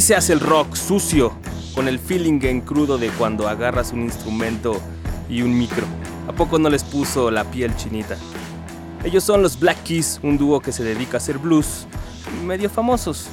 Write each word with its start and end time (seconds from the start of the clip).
Se 0.00 0.14
hace 0.14 0.32
el 0.32 0.40
rock 0.40 0.74
sucio, 0.74 1.32
con 1.74 1.88
el 1.88 1.98
feeling 1.98 2.40
en 2.42 2.60
crudo 2.60 2.98
de 2.98 3.08
cuando 3.10 3.48
agarras 3.48 3.92
un 3.92 4.02
instrumento 4.02 4.80
y 5.28 5.42
un 5.42 5.56
micro. 5.56 5.84
¿A 6.28 6.32
poco 6.32 6.58
no 6.58 6.68
les 6.68 6.84
puso 6.84 7.30
la 7.30 7.44
piel 7.44 7.74
chinita? 7.76 8.16
Ellos 9.04 9.24
son 9.24 9.42
los 9.42 9.58
Black 9.58 9.82
Keys, 9.84 10.20
un 10.22 10.38
dúo 10.38 10.60
que 10.60 10.72
se 10.72 10.82
dedica 10.82 11.16
a 11.16 11.18
hacer 11.18 11.38
blues, 11.38 11.86
medio 12.44 12.68
famosos. 12.68 13.26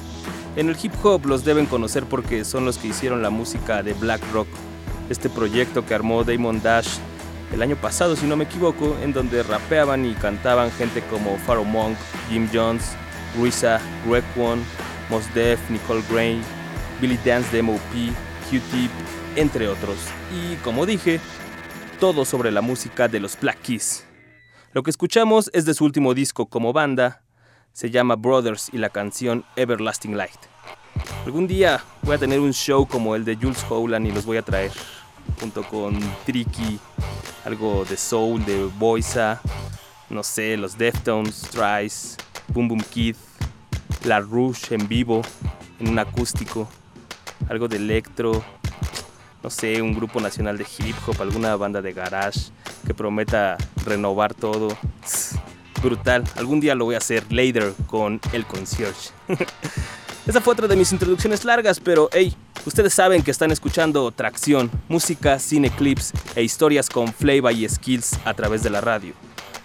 En 0.56 0.68
el 0.68 0.76
hip 0.80 0.92
hop 1.02 1.26
los 1.26 1.44
deben 1.44 1.66
conocer 1.66 2.04
porque 2.04 2.44
son 2.44 2.64
los 2.64 2.78
que 2.78 2.88
hicieron 2.88 3.22
la 3.22 3.30
música 3.30 3.82
de 3.82 3.92
Black 3.94 4.20
Rock, 4.32 4.48
este 5.10 5.28
proyecto 5.28 5.84
que 5.84 5.94
armó 5.94 6.24
Damon 6.24 6.62
Dash 6.62 6.88
el 7.52 7.62
año 7.62 7.76
pasado, 7.76 8.16
si 8.16 8.26
no 8.26 8.36
me 8.36 8.44
equivoco, 8.44 8.96
en 9.02 9.12
donde 9.12 9.42
rapeaban 9.42 10.04
y 10.04 10.14
cantaban 10.14 10.70
gente 10.72 11.02
como 11.10 11.36
Pharaoh 11.38 11.64
Monk, 11.64 11.96
Jim 12.28 12.48
Jones, 12.52 12.82
Ruiza, 13.38 13.80
Greg 14.06 14.24
One, 14.36 14.62
Mos 15.08 15.24
Def, 15.34 15.60
Nicole 15.70 16.02
Gray, 16.10 16.40
Billy 17.00 17.18
Dance 17.24 17.54
de 17.54 17.62
MOP, 17.62 17.80
Q-Tip, 18.50 18.90
entre 19.36 19.68
otros. 19.68 19.96
Y 20.32 20.56
como 20.56 20.86
dije, 20.86 21.20
todo 21.98 22.24
sobre 22.24 22.50
la 22.50 22.60
música 22.60 23.08
de 23.08 23.20
los 23.20 23.38
Black 23.38 23.60
Keys. 23.62 24.06
Lo 24.72 24.82
que 24.82 24.90
escuchamos 24.90 25.50
es 25.52 25.64
de 25.64 25.74
su 25.74 25.84
último 25.84 26.14
disco 26.14 26.46
como 26.46 26.72
banda, 26.72 27.22
se 27.72 27.90
llama 27.90 28.16
Brothers 28.16 28.70
y 28.72 28.78
la 28.78 28.90
canción 28.90 29.44
Everlasting 29.56 30.16
Light. 30.16 30.38
Algún 31.24 31.46
día 31.46 31.82
voy 32.02 32.16
a 32.16 32.18
tener 32.18 32.40
un 32.40 32.52
show 32.52 32.86
como 32.86 33.16
el 33.16 33.24
de 33.24 33.36
Jules 33.36 33.64
Howland 33.68 34.06
y 34.06 34.12
los 34.12 34.26
voy 34.26 34.36
a 34.36 34.42
traer, 34.42 34.72
junto 35.40 35.62
con 35.64 35.98
Tricky, 36.24 36.78
algo 37.44 37.84
de 37.84 37.96
soul, 37.96 38.44
de 38.44 38.64
Boisa, 38.78 39.40
no 40.10 40.22
sé, 40.22 40.56
los 40.56 40.76
Deftones, 40.76 41.42
Trice, 41.50 42.16
Boom 42.48 42.68
Boom 42.68 42.82
Kid, 42.90 43.16
La 44.04 44.20
Rouge 44.20 44.74
en 44.74 44.86
vivo, 44.86 45.22
en 45.80 45.88
un 45.88 45.98
acústico 45.98 46.68
algo 47.48 47.68
de 47.68 47.76
electro, 47.76 48.42
no 49.42 49.50
sé, 49.50 49.82
un 49.82 49.94
grupo 49.94 50.20
nacional 50.20 50.56
de 50.56 50.64
hip 50.78 50.96
hop, 51.06 51.20
alguna 51.20 51.54
banda 51.56 51.82
de 51.82 51.92
garage 51.92 52.50
que 52.86 52.94
prometa 52.94 53.56
renovar 53.84 54.34
todo. 54.34 54.68
Brutal, 55.82 56.24
algún 56.36 56.60
día 56.60 56.74
lo 56.74 56.86
voy 56.86 56.94
a 56.94 56.98
hacer 56.98 57.30
later 57.30 57.74
con 57.86 58.20
el 58.32 58.46
concierge. 58.46 59.10
Esa 60.26 60.40
fue 60.40 60.54
otra 60.54 60.66
de 60.66 60.76
mis 60.76 60.90
introducciones 60.92 61.44
largas, 61.44 61.78
pero 61.78 62.08
hey, 62.10 62.34
ustedes 62.64 62.94
saben 62.94 63.22
que 63.22 63.30
están 63.30 63.50
escuchando 63.50 64.10
Tracción, 64.10 64.70
música, 64.88 65.38
cine 65.38 65.68
clips 65.68 66.14
e 66.34 66.42
historias 66.42 66.88
con 66.88 67.12
flavor 67.12 67.52
y 67.52 67.68
skills 67.68 68.18
a 68.24 68.32
través 68.32 68.62
de 68.62 68.70
la 68.70 68.80
radio. 68.80 69.12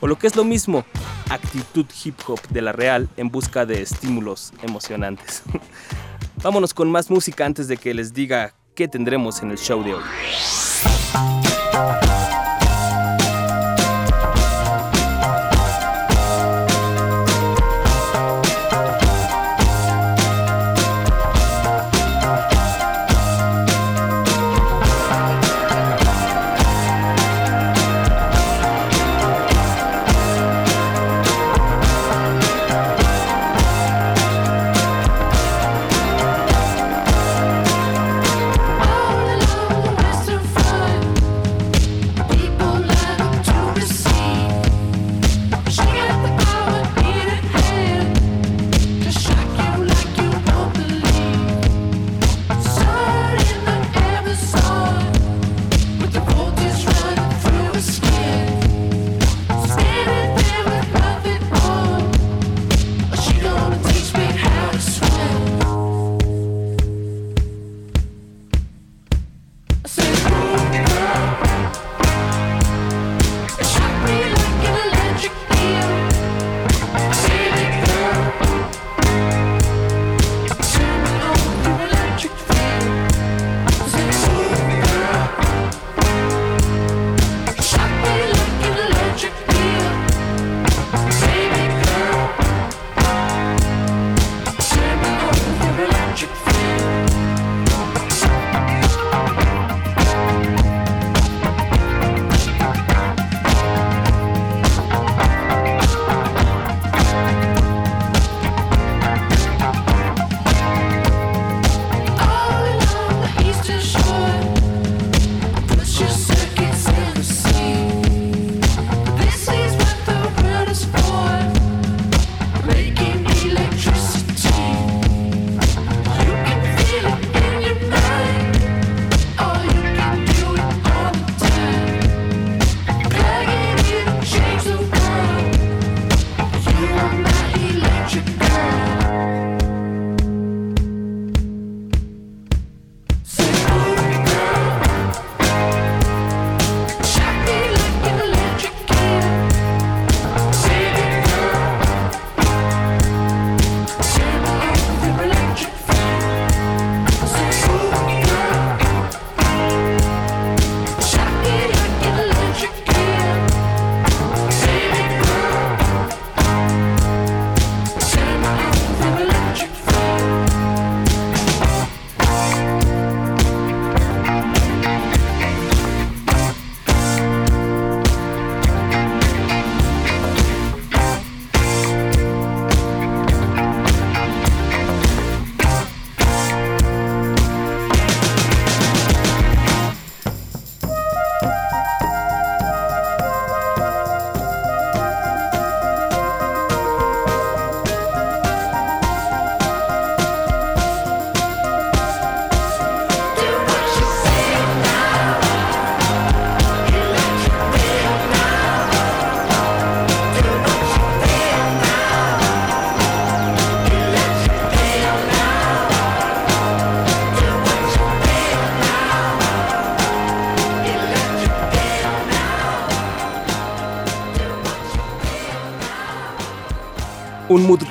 O 0.02 0.08
lo 0.08 0.18
que 0.18 0.28
es 0.28 0.36
lo 0.36 0.44
mismo, 0.44 0.86
actitud 1.30 1.86
hip 2.04 2.16
hop 2.28 2.42
de 2.50 2.62
la 2.62 2.74
real 2.74 3.08
en 3.16 3.30
busca 3.30 3.66
de 3.66 3.82
estímulos 3.82 4.52
emocionantes. 4.62 5.44
Vámonos 6.42 6.74
con 6.74 6.90
más 6.90 7.10
música 7.10 7.46
antes 7.46 7.68
de 7.68 7.76
que 7.76 7.94
les 7.94 8.14
diga 8.14 8.54
qué 8.74 8.88
tendremos 8.88 9.42
en 9.44 9.52
el 9.52 9.58
show 9.58 9.84
de 9.84 9.96
hoy. 9.96 10.04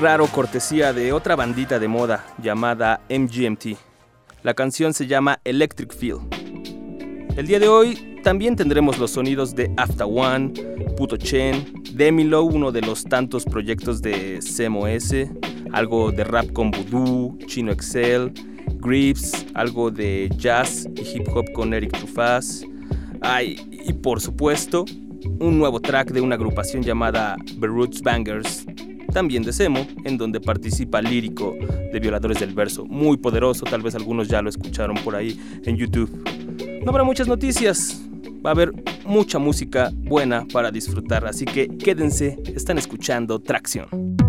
Raro 0.00 0.27
cortesía 0.27 0.93
de 0.93 1.12
otra 1.12 1.35
bandita 1.35 1.79
de 1.79 1.89
moda 1.89 2.25
llamada 2.41 3.00
MGMT. 3.11 3.77
La 4.43 4.55
canción 4.55 4.95
se 4.95 5.06
llama 5.06 5.41
Electric 5.45 5.93
Feel. 5.93 6.19
El 7.37 7.47
día 7.47 7.59
de 7.59 7.69
hoy 7.69 8.21
también 8.23 8.55
tendremos 8.55 8.99
los 8.99 9.12
sonidos 9.12 9.56
de 9.56 9.73
After 9.77 10.06
One, 10.09 10.53
Puto 10.97 11.17
Chen, 11.17 11.83
Demilo, 11.95 12.45
uno 12.45 12.71
de 12.71 12.83
los 12.83 13.05
tantos 13.05 13.45
proyectos 13.45 14.00
de 14.00 14.39
CMOS, 14.41 15.15
algo 15.73 16.12
de 16.12 16.23
rap 16.25 16.53
con 16.53 16.71
Voodoo, 16.71 17.37
Chino 17.47 17.73
Excel, 17.73 18.33
Grips, 18.75 19.47
algo 19.55 19.91
de 19.91 20.31
jazz 20.37 20.89
y 20.94 21.17
hip 21.17 21.29
hop 21.35 21.51
con 21.53 21.75
Eric 21.75 21.93
Trufaz. 21.99 22.62
Ay, 23.21 23.69
y 23.71 23.93
por 23.94 24.20
supuesto, 24.20 24.84
un 25.41 25.58
nuevo 25.58 25.81
track 25.81 26.13
de 26.13 26.20
una 26.20 26.37
agrupación 26.37 26.82
llamada 26.82 27.37
Roots 27.61 28.01
Bangers 28.03 28.65
también 29.12 29.43
de 29.43 29.53
Semo, 29.53 29.86
en 30.05 30.19
donde 30.19 30.41
participa 30.41 31.00
lírico 31.00 31.56
de 31.93 32.00
Violadores 32.00 32.41
del 32.41 32.55
Verso, 32.55 32.84
muy 32.84 33.17
poderoso, 33.17 33.65
tal 33.65 33.82
vez 33.82 33.94
algunos 33.94 34.29
ya 34.29 34.43
lo 34.43 34.48
escucharon 34.48 34.96
por 34.98 35.17
ahí 35.17 35.38
en 35.65 35.77
YouTube. 35.77 36.10
No 36.84 36.91
habrá 36.91 37.05
muchas 37.05 37.29
noticias, 37.29 38.00
va 38.44 38.50
a 38.50 38.53
haber 38.53 38.72
mucha 39.05 39.38
música 39.38 39.91
buena 39.94 40.46
para 40.53 40.70
disfrutar, 40.70 41.27
así 41.27 41.44
que 41.44 41.69
quédense, 41.69 42.38
están 42.55 42.79
escuchando 42.79 43.41
Tracción. 43.41 44.28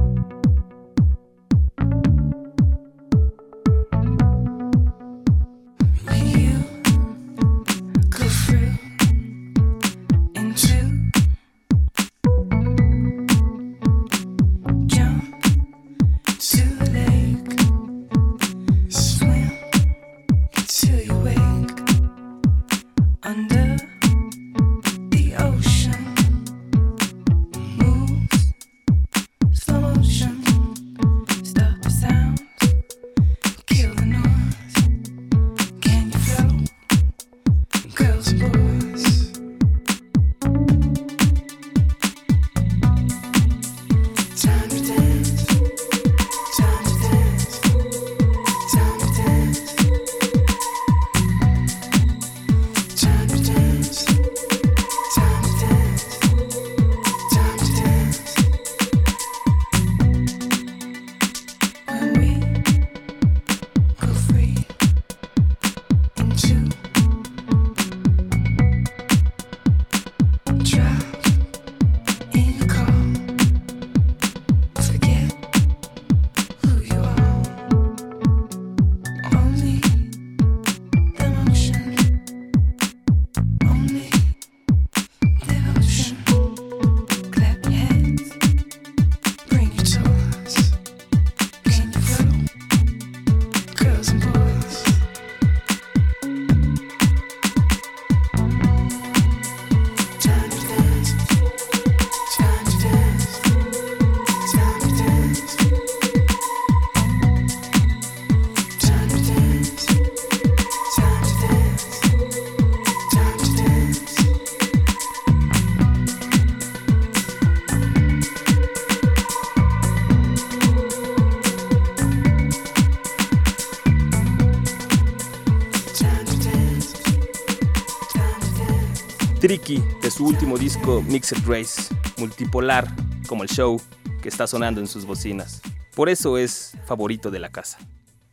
Tricky 129.40 129.82
de 130.02 130.12
su 130.12 130.26
último 130.26 130.58
disco 130.58 131.02
Mixed 131.02 131.48
Race, 131.48 131.96
multipolar 132.18 132.86
como 133.26 133.44
el 133.44 133.50
show 133.50 133.82
que 134.22 134.28
está 134.28 134.48
sonando 134.48 134.82
en 134.82 134.88
sus 134.88 135.06
bocinas. 135.06 135.62
Por 135.96 136.10
eso 136.10 136.38
es 136.38 136.76
favorito 136.86 137.32
de 137.32 137.40
la 137.40 137.50
casa. 137.50 137.78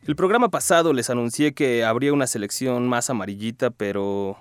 El 0.05 0.17
programa 0.17 0.49
pasado 0.49 0.91
les 0.91 1.09
anuncié 1.09 1.53
que 1.53 1.85
habría 1.85 2.11
una 2.11 2.27
selección 2.27 2.89
más 2.89 3.09
amarillita, 3.09 3.69
pero 3.69 4.37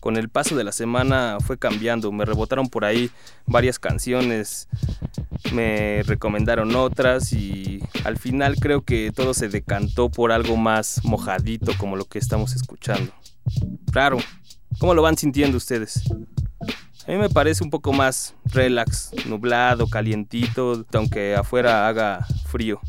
con 0.00 0.16
el 0.16 0.30
paso 0.30 0.56
de 0.56 0.64
la 0.64 0.72
semana 0.72 1.36
fue 1.44 1.58
cambiando. 1.58 2.10
Me 2.12 2.24
rebotaron 2.24 2.68
por 2.70 2.86
ahí 2.86 3.10
varias 3.44 3.78
canciones, 3.78 4.68
me 5.52 6.02
recomendaron 6.04 6.74
otras 6.76 7.34
y 7.34 7.82
al 8.04 8.16
final 8.16 8.56
creo 8.56 8.86
que 8.86 9.12
todo 9.14 9.34
se 9.34 9.50
decantó 9.50 10.08
por 10.08 10.32
algo 10.32 10.56
más 10.56 11.04
mojadito 11.04 11.72
como 11.76 11.96
lo 11.96 12.06
que 12.06 12.18
estamos 12.18 12.56
escuchando. 12.56 13.12
Claro, 13.92 14.18
¿Cómo 14.78 14.94
lo 14.94 15.02
van 15.02 15.16
sintiendo 15.16 15.56
ustedes? 15.56 16.02
A 17.06 17.10
mí 17.10 17.16
me 17.16 17.28
parece 17.28 17.64
un 17.64 17.70
poco 17.70 17.92
más 17.92 18.34
relax, 18.44 19.10
nublado, 19.26 19.88
calientito, 19.88 20.84
aunque 20.92 21.34
afuera 21.34 21.88
haga 21.88 22.26
frío. 22.46 22.80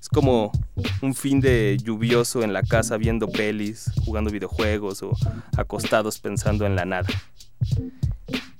Es 0.00 0.08
como 0.08 0.50
un 1.02 1.14
fin 1.14 1.40
de 1.40 1.76
lluvioso 1.82 2.42
en 2.42 2.52
la 2.52 2.62
casa 2.62 2.96
viendo 2.96 3.28
pelis, 3.28 3.90
jugando 4.04 4.30
videojuegos 4.30 5.02
o 5.02 5.12
acostados 5.56 6.18
pensando 6.18 6.66
en 6.66 6.76
la 6.76 6.84
nada. 6.84 7.08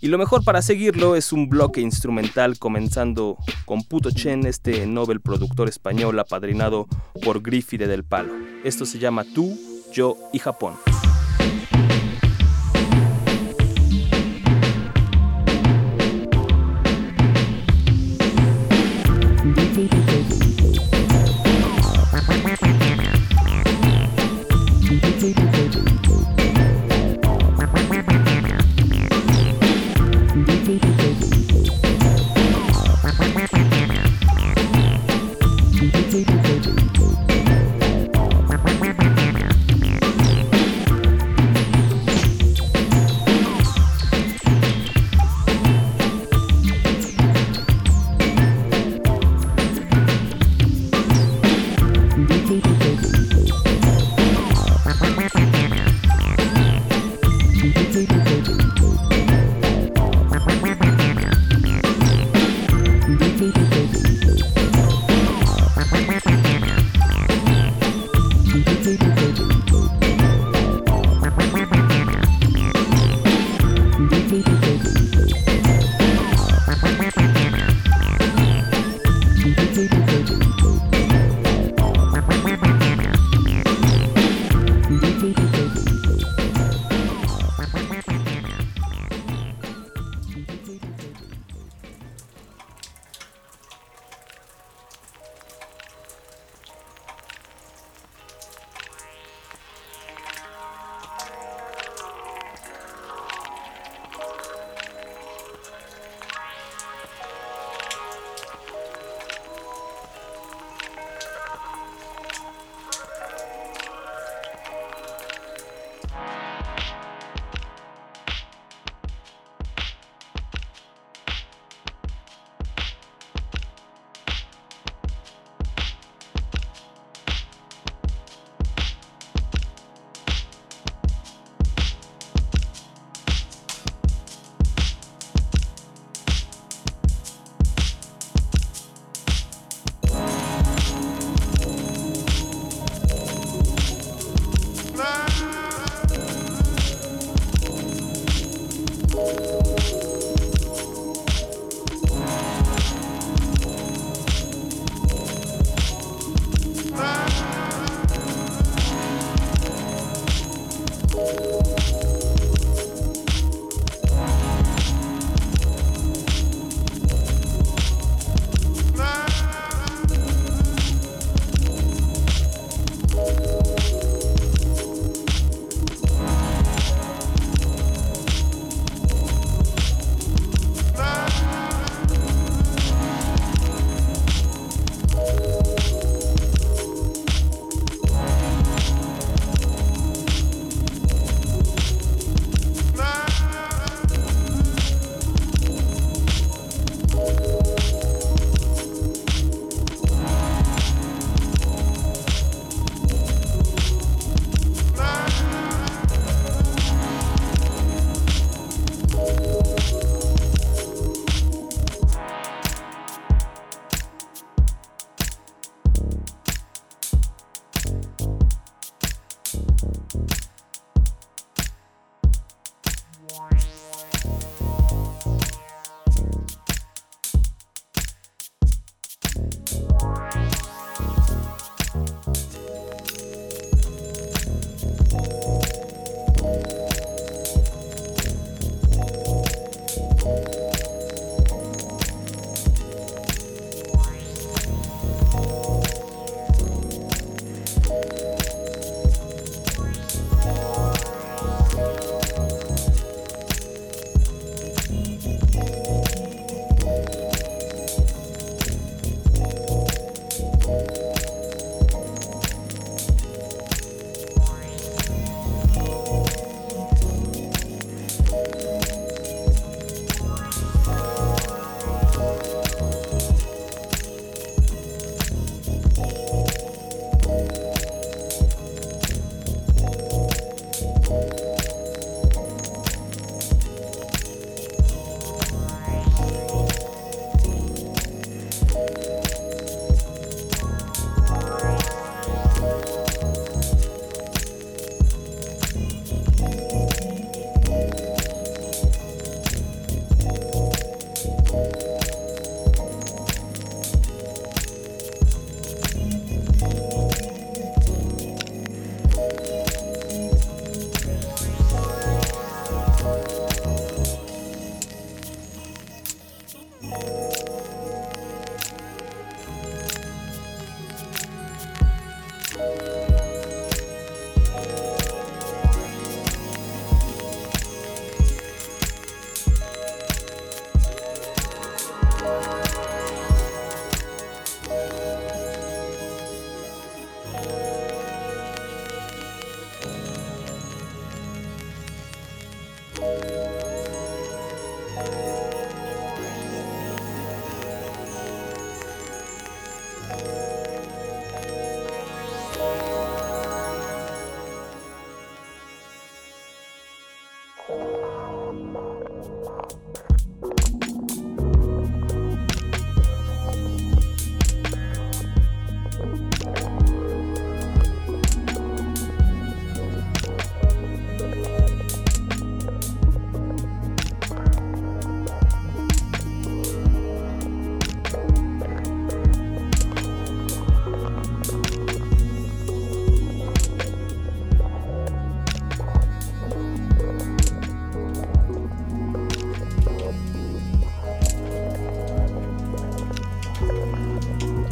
Y 0.00 0.06
lo 0.06 0.18
mejor 0.18 0.44
para 0.44 0.62
seguirlo 0.62 1.16
es 1.16 1.32
un 1.32 1.48
bloque 1.48 1.80
instrumental 1.80 2.58
comenzando 2.58 3.36
con 3.64 3.82
Puto 3.82 4.10
Chen, 4.12 4.46
este 4.46 4.86
Nobel 4.86 5.20
productor 5.20 5.68
español 5.68 6.18
apadrinado 6.20 6.86
por 7.24 7.42
Griffith 7.42 7.80
del 7.80 8.04
Palo. 8.04 8.32
Esto 8.62 8.86
se 8.86 9.00
llama 9.00 9.24
Tú, 9.34 9.58
Yo 9.92 10.16
y 10.32 10.38
Japón. 10.38 10.74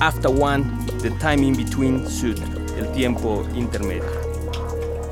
After 0.00 0.30
One, 0.30 0.64
The 1.00 1.10
Time 1.12 1.42
in 1.42 1.56
Between 1.56 2.06
Suit, 2.06 2.38
el 2.76 2.92
tiempo 2.92 3.46
intermedio. 3.54 4.04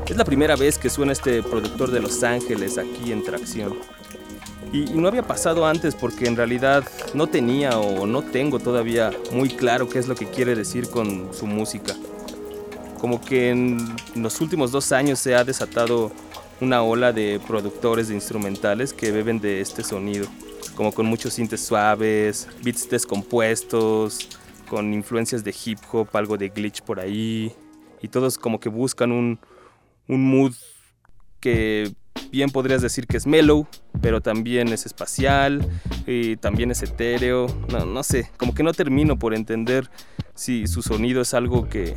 Es 0.06 0.14
la 0.14 0.24
primera 0.26 0.56
vez 0.56 0.76
que 0.76 0.90
suena 0.90 1.12
este 1.12 1.42
productor 1.42 1.90
de 1.90 2.00
Los 2.00 2.22
Ángeles 2.22 2.76
aquí 2.76 3.10
en 3.10 3.24
Tracción. 3.24 3.78
Y, 4.72 4.84
no 4.92 5.08
había 5.08 5.22
pasado 5.22 5.66
antes 5.66 5.94
porque 5.94 6.26
en 6.26 6.36
realidad 6.36 6.84
no 7.14 7.26
tenía 7.28 7.78
o 7.78 8.06
no 8.06 8.22
tengo 8.22 8.58
todavía 8.58 9.10
muy 9.32 9.48
claro 9.48 9.88
qué 9.88 9.98
es 9.98 10.06
lo 10.06 10.14
que 10.14 10.26
quiere 10.26 10.54
decir 10.54 10.90
con 10.90 11.32
su 11.32 11.46
música. 11.46 11.94
Como 13.00 13.22
que 13.22 13.50
en 13.50 13.96
los 14.14 14.38
últimos 14.42 14.70
dos 14.70 14.92
años 14.92 15.18
se 15.18 15.34
ha 15.34 15.44
desatado 15.44 16.12
una 16.60 16.82
ola 16.82 17.10
de 17.12 17.40
productores 17.46 18.08
de 18.08 18.14
instrumentales 18.14 18.92
que 18.92 19.12
beben 19.12 19.40
de 19.40 19.62
este 19.62 19.82
sonido, 19.82 20.26
como 20.76 20.92
con 20.92 21.06
muchos 21.06 21.32
sintes 21.32 21.64
suaves, 21.64 22.48
beats 22.62 22.88
descompuestos, 22.90 24.28
con 24.68 24.92
influencias 24.94 25.44
de 25.44 25.54
hip 25.64 25.78
hop, 25.92 26.08
algo 26.14 26.36
de 26.36 26.48
glitch 26.48 26.82
por 26.82 27.00
ahí, 27.00 27.52
y 28.02 28.08
todos 28.08 28.38
como 28.38 28.60
que 28.60 28.68
buscan 28.68 29.12
un, 29.12 29.38
un 30.08 30.24
mood 30.28 30.54
que 31.40 31.92
bien 32.30 32.50
podrías 32.50 32.82
decir 32.82 33.06
que 33.06 33.16
es 33.16 33.26
mellow, 33.26 33.66
pero 34.00 34.20
también 34.20 34.68
es 34.68 34.86
espacial 34.86 35.66
y 36.06 36.36
también 36.36 36.70
es 36.70 36.82
etéreo. 36.82 37.46
No, 37.70 37.84
no, 37.84 38.02
sé, 38.02 38.30
como 38.36 38.54
que 38.54 38.62
no 38.62 38.72
termino 38.72 39.18
por 39.18 39.34
entender 39.34 39.90
si 40.34 40.66
su 40.66 40.82
sonido 40.82 41.22
es 41.22 41.34
algo 41.34 41.68
que, 41.68 41.96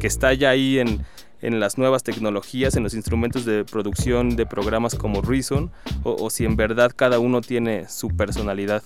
que 0.00 0.06
está 0.06 0.34
ya 0.34 0.50
ahí 0.50 0.78
en, 0.78 1.04
en, 1.40 1.60
las 1.60 1.78
nuevas 1.78 2.02
tecnologías, 2.02 2.76
en 2.76 2.82
los 2.82 2.94
instrumentos 2.94 3.44
de 3.44 3.64
producción 3.64 4.36
de 4.36 4.46
programas 4.46 4.94
como 4.94 5.22
Reason, 5.22 5.70
o, 6.02 6.16
o 6.24 6.30
si 6.30 6.44
en 6.44 6.56
verdad 6.56 6.92
cada 6.94 7.18
uno 7.18 7.40
tiene 7.40 7.88
su 7.88 8.08
personalidad. 8.08 8.82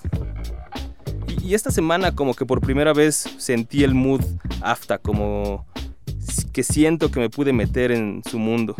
Y, 1.52 1.54
esta 1.54 1.70
semana 1.70 2.14
como 2.14 2.32
que 2.32 2.46
por 2.46 2.62
primera 2.62 2.94
vez 2.94 3.28
sentí 3.36 3.84
el 3.84 3.92
mood 3.92 4.22
AFTA, 4.62 4.96
como 4.96 5.66
que 6.50 6.62
siento 6.62 7.10
que 7.10 7.20
me 7.20 7.28
pude 7.28 7.52
meter 7.52 7.92
en 7.92 8.22
su 8.26 8.38
mundo. 8.38 8.74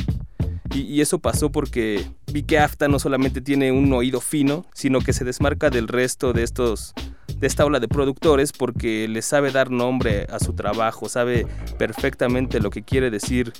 Y, 0.74 1.02
eso 1.02 1.18
pasó 1.18 1.52
porque 1.52 2.02
vi 2.32 2.44
que 2.44 2.58
AFTA 2.58 2.88
no 2.88 2.98
solamente 2.98 3.42
tiene 3.42 3.72
un 3.72 3.92
oído 3.92 4.22
fino, 4.22 4.64
sino 4.72 5.00
que 5.00 5.12
se 5.12 5.22
desmarca 5.22 5.68
del 5.68 5.86
resto 5.86 6.32
de 6.32 6.44
estos 6.44 6.94
de 7.36 7.46
esta 7.46 7.66
ola 7.66 7.78
de 7.78 7.88
productores 7.88 8.52
porque 8.52 9.06
le 9.06 9.20
sabe 9.20 9.50
dar 9.50 9.70
nombre 9.70 10.26
a 10.30 10.38
su 10.38 10.54
trabajo, 10.54 11.10
sabe 11.10 11.46
perfectamente 11.76 12.58
lo 12.58 12.70
que 12.70 12.84
quiere 12.84 13.10
decir 13.10 13.52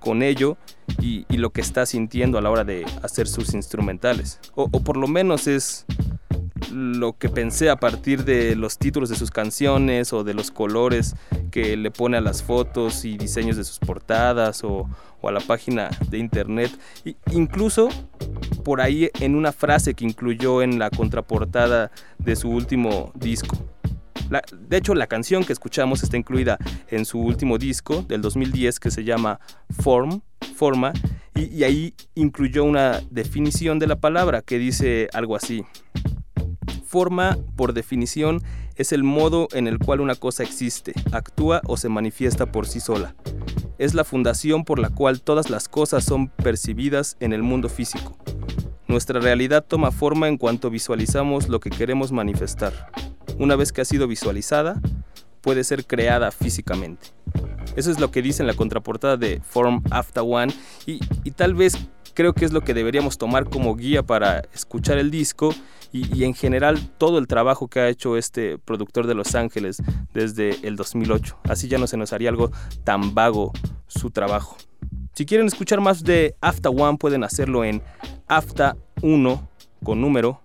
con 0.00 0.22
ello 0.22 0.58
y, 1.00 1.24
lo 1.30 1.48
que 1.48 1.62
está 1.62 1.86
sintiendo 1.86 2.36
a 2.36 2.42
la 2.42 2.50
hora 2.50 2.64
de 2.64 2.84
hacer 3.02 3.26
sus 3.26 3.54
instrumentales. 3.54 4.38
o 4.54 4.68
por 4.68 4.98
lo 4.98 5.08
menos 5.08 5.46
es 5.46 5.86
lo 6.72 7.16
que 7.16 7.28
pensé 7.28 7.70
a 7.70 7.76
partir 7.76 8.24
de 8.24 8.56
los 8.56 8.78
títulos 8.78 9.08
de 9.08 9.16
sus 9.16 9.30
canciones 9.30 10.12
o 10.12 10.24
de 10.24 10.34
los 10.34 10.50
colores 10.50 11.14
que 11.50 11.76
le 11.76 11.90
pone 11.90 12.16
a 12.16 12.20
las 12.20 12.42
fotos 12.42 13.04
y 13.04 13.16
diseños 13.16 13.56
de 13.56 13.64
sus 13.64 13.78
portadas 13.78 14.62
o, 14.64 14.88
a 15.22 15.30
la 15.30 15.40
página 15.40 15.90
de 16.08 16.18
internet. 16.18 16.70
incluso 17.30 17.88
por 18.64 18.80
ahí 18.80 19.10
en 19.20 19.34
una 19.34 19.52
frase 19.52 19.94
que 19.94 20.04
incluyó 20.04 20.62
en 20.62 20.78
la 20.78 20.90
contraportada 20.90 21.90
de 22.18 22.36
su 22.36 22.50
último 22.50 23.12
disco. 23.14 23.56
de 24.68 24.76
hecho, 24.76 24.94
la 24.94 25.06
canción 25.06 25.44
que 25.44 25.52
escuchamos 25.52 26.02
está 26.02 26.16
incluida 26.16 26.58
en 26.88 27.04
su 27.04 27.18
último 27.18 27.58
disco 27.58 28.02
del 28.02 28.22
2010 28.22 28.78
que 28.78 28.90
se 28.90 29.04
llama 29.04 29.40
Form, 29.82 30.20
Forma, 30.54 30.92
y 31.34 31.64
ahí 31.64 31.94
incluyó 32.14 32.64
una 32.64 33.00
definición 33.10 33.78
de 33.78 33.86
la 33.86 33.96
palabra 33.96 34.42
que 34.42 34.58
dice 34.58 35.08
algo 35.12 35.36
así. 35.36 35.64
Forma, 36.90 37.38
por 37.54 37.72
definición, 37.72 38.42
es 38.74 38.90
el 38.90 39.04
modo 39.04 39.46
en 39.52 39.68
el 39.68 39.78
cual 39.78 40.00
una 40.00 40.16
cosa 40.16 40.42
existe, 40.42 40.92
actúa 41.12 41.60
o 41.66 41.76
se 41.76 41.88
manifiesta 41.88 42.50
por 42.50 42.66
sí 42.66 42.80
sola. 42.80 43.14
Es 43.78 43.94
la 43.94 44.02
fundación 44.02 44.64
por 44.64 44.80
la 44.80 44.88
cual 44.88 45.20
todas 45.20 45.50
las 45.50 45.68
cosas 45.68 46.02
son 46.02 46.30
percibidas 46.30 47.16
en 47.20 47.32
el 47.32 47.44
mundo 47.44 47.68
físico. 47.68 48.18
Nuestra 48.88 49.20
realidad 49.20 49.64
toma 49.68 49.92
forma 49.92 50.26
en 50.26 50.36
cuanto 50.36 50.68
visualizamos 50.68 51.48
lo 51.48 51.60
que 51.60 51.70
queremos 51.70 52.10
manifestar. 52.10 52.90
Una 53.38 53.54
vez 53.54 53.70
que 53.70 53.82
ha 53.82 53.84
sido 53.84 54.08
visualizada, 54.08 54.80
puede 55.42 55.62
ser 55.62 55.86
creada 55.86 56.32
físicamente. 56.32 57.06
Eso 57.76 57.92
es 57.92 58.00
lo 58.00 58.10
que 58.10 58.20
dice 58.20 58.42
en 58.42 58.48
la 58.48 58.54
contraportada 58.54 59.16
de 59.16 59.40
Form 59.48 59.80
After 59.92 60.24
One 60.26 60.52
y, 60.86 60.98
y 61.22 61.30
tal 61.30 61.54
vez 61.54 61.78
creo 62.14 62.32
que 62.32 62.44
es 62.44 62.52
lo 62.52 62.62
que 62.62 62.74
deberíamos 62.74 63.18
tomar 63.18 63.48
como 63.48 63.76
guía 63.76 64.02
para 64.02 64.42
escuchar 64.54 64.98
el 64.98 65.10
disco 65.10 65.54
y, 65.92 66.24
en 66.24 66.34
general 66.34 66.78
todo 66.98 67.18
el 67.18 67.26
trabajo 67.26 67.68
que 67.68 67.80
ha 67.80 67.88
hecho 67.88 68.16
este 68.16 68.58
productor 68.58 69.06
de 69.06 69.14
Los 69.14 69.34
Ángeles 69.34 69.82
desde 70.14 70.66
el 70.66 70.76
2008. 70.76 71.38
Así 71.44 71.68
ya 71.68 71.78
no 71.78 71.86
se 71.86 71.96
nos 71.96 72.12
haría 72.12 72.28
algo 72.28 72.50
tan 72.84 73.14
vago 73.14 73.52
su 73.86 74.10
trabajo. 74.10 74.56
Si 75.14 75.24
quieren 75.26 75.46
escuchar 75.46 75.80
más 75.80 76.04
de 76.04 76.34
Afta 76.40 76.70
One 76.70 76.98
pueden 76.98 77.24
hacerlo 77.24 77.64
en 77.64 77.82
afta1 78.28 79.40
con 79.84 80.00
número 80.00 80.40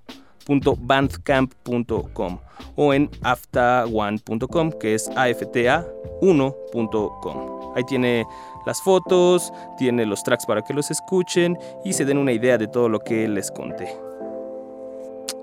.bandcamp.com 0.47 2.39
o 2.75 2.93
en 2.93 3.09
afta1.com 3.21 4.71
que 4.79 4.95
es 4.95 5.09
afta1.com. 5.09 7.73
Ahí 7.75 7.83
tiene 7.83 8.25
las 8.65 8.81
fotos, 8.81 9.53
tiene 9.77 10.05
los 10.05 10.23
tracks 10.23 10.45
para 10.45 10.61
que 10.61 10.73
los 10.73 10.91
escuchen 10.91 11.57
y 11.83 11.93
se 11.93 12.05
den 12.05 12.17
una 12.17 12.31
idea 12.31 12.57
de 12.57 12.67
todo 12.67 12.89
lo 12.89 12.99
que 12.99 13.27
les 13.27 13.51
conté. 13.51 13.95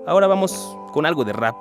Ahora 0.05 0.27
vamos 0.27 0.77
con 0.91 1.05
algo 1.05 1.23
de 1.23 1.33
rap. 1.33 1.55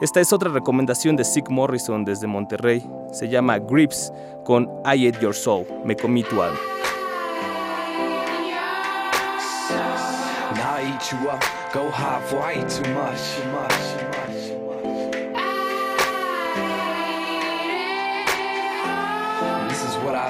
Esta 0.00 0.20
es 0.20 0.32
otra 0.32 0.50
recomendación 0.50 1.16
de 1.16 1.24
Sick 1.24 1.50
Morrison 1.50 2.04
desde 2.04 2.26
Monterrey. 2.26 2.88
Se 3.12 3.28
llama 3.28 3.58
Grips 3.58 4.12
con 4.44 4.64
I 4.84 5.08
Ate 5.08 5.20
Your 5.20 5.34
Soul. 5.34 5.66
Me 5.84 5.96
comí 5.96 6.22
tu 6.22 6.42
alma. 6.42 6.58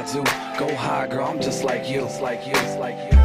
I 0.01 0.03
do. 0.15 0.50
Go 0.61 0.75
high, 0.75 1.07
girl, 1.07 1.27
I'm 1.27 1.41
just 1.41 1.65
like 1.65 1.89
you, 1.89 2.03
like 2.21 2.47
you, 2.47 2.53
like 2.79 2.99
you. 3.11 3.20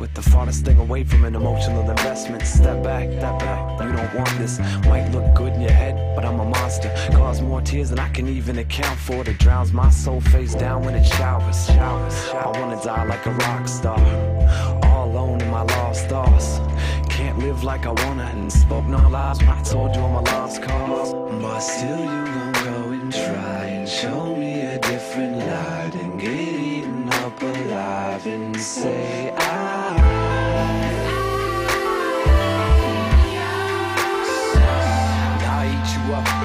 With. 0.00 0.14
The 0.14 0.22
farthest 0.22 0.64
thing 0.64 0.78
away 0.78 1.04
from 1.04 1.24
an 1.24 1.34
emotional 1.36 1.88
investment. 1.88 2.42
Step 2.42 2.82
back, 2.82 3.08
step 3.10 3.38
back. 3.38 3.80
You 3.82 3.92
don't 3.92 4.14
want 4.14 4.30
this. 4.38 4.58
Might 4.86 5.08
look 5.12 5.34
good 5.34 5.52
in 5.52 5.60
your 5.60 5.70
head, 5.70 6.16
but 6.16 6.24
I'm 6.24 6.40
a 6.40 6.44
monster. 6.44 6.90
Cause 7.12 7.40
more 7.42 7.60
tears 7.60 7.90
than 7.90 7.98
I 7.98 8.08
can 8.08 8.26
even 8.26 8.58
account 8.58 8.98
for. 8.98 9.22
That 9.22 9.38
drowns 9.38 9.72
my 9.72 9.90
soul 9.90 10.20
face 10.20 10.54
down 10.54 10.84
when 10.84 10.94
it 10.94 11.04
showers. 11.04 11.66
showers. 11.66 12.14
I 12.30 12.46
wanna 12.58 12.82
die 12.82 13.04
like 13.04 13.24
a 13.26 13.32
rock 13.32 13.68
star. 13.68 14.00
All 14.84 15.10
alone 15.10 15.40
in 15.42 15.50
my 15.50 15.62
lost 15.62 16.06
thoughts. 16.06 16.58
Can't 17.08 17.38
live 17.38 17.62
like 17.62 17.84
I 17.86 17.92
wanna 18.04 18.24
and 18.34 18.50
spoke 18.50 18.86
no 18.86 19.06
lies 19.08 19.38
when 19.40 19.50
I 19.50 19.62
told 19.62 19.94
you 19.94 20.02
I'm 20.02 20.16
a 20.16 20.22
lost 20.22 20.62
cause. 20.62 21.12
But 21.42 21.60
still 21.60 22.00
you 22.00 22.24
gon' 22.34 22.52
go 22.52 22.78
and 22.96 23.12
try 23.12 23.64
and 23.76 23.88
show 23.88 24.34
me 24.34 24.62
a 24.62 24.78
different 24.78 25.36
light 25.38 25.94
and 25.94 26.20
get 26.20 26.30
eaten 26.30 27.08
up 27.08 27.42
alive 27.42 28.26
and 28.26 28.56
say 28.56 29.34
I. 29.36 29.59
Wow. 36.10 36.39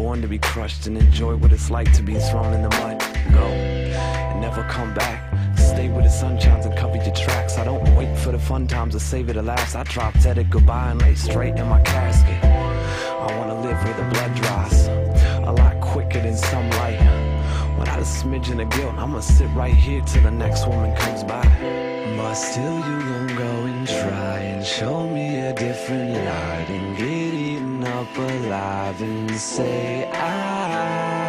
Born 0.00 0.22
to 0.22 0.28
be 0.28 0.38
crushed 0.38 0.86
and 0.86 0.96
enjoy 0.96 1.36
what 1.36 1.52
it's 1.52 1.70
like 1.70 1.92
to 1.92 2.02
be 2.02 2.14
thrown 2.14 2.54
in 2.54 2.62
the 2.62 2.70
mud. 2.80 2.98
Go 3.32 3.46
and 4.30 4.40
never 4.40 4.62
come 4.62 4.94
back. 4.94 5.18
Stay 5.58 5.90
where 5.90 6.02
the 6.02 6.08
sun 6.08 6.40
shines 6.40 6.64
and 6.64 6.74
cover 6.74 6.96
your 6.96 7.14
tracks. 7.14 7.58
I 7.58 7.64
don't 7.64 7.84
wait 7.98 8.18
for 8.18 8.32
the 8.32 8.38
fun 8.38 8.66
times 8.66 8.94
to 8.94 9.00
save 9.00 9.28
it 9.28 9.34
to 9.34 9.42
last. 9.42 9.76
I 9.76 9.82
drop 9.82 10.18
dead 10.20 10.38
at 10.38 10.48
goodbye 10.48 10.92
and 10.92 11.02
lay 11.02 11.14
straight 11.14 11.56
in 11.56 11.68
my 11.68 11.82
casket. 11.82 12.42
I 12.42 13.26
wanna 13.36 13.60
live 13.60 13.76
where 13.84 13.96
the 14.00 14.06
blood 14.14 14.34
dries 14.36 14.86
a 15.50 15.52
lot 15.52 15.78
quicker 15.82 16.22
than 16.22 16.34
some 16.34 16.70
light. 16.80 16.98
Without 17.78 17.98
a 17.98 18.08
smidgen 18.18 18.62
of 18.62 18.70
guilt, 18.70 18.94
I'ma 18.96 19.20
sit 19.20 19.50
right 19.54 19.74
here 19.74 20.00
till 20.06 20.22
the 20.22 20.30
next 20.30 20.66
woman 20.66 20.96
comes 20.96 21.24
by. 21.24 21.89
But 22.16 22.34
still, 22.34 22.78
you 22.78 22.98
gon' 23.08 23.36
go 23.36 23.52
and 23.64 23.86
try 23.86 24.38
and 24.52 24.64
show 24.64 25.06
me 25.08 25.38
a 25.40 25.52
different 25.52 26.12
light 26.12 26.66
and 26.68 26.96
get 26.96 27.34
eaten 27.34 27.84
up 27.84 28.16
alive 28.16 29.00
and 29.02 29.30
say 29.38 30.10
I. 30.12 31.19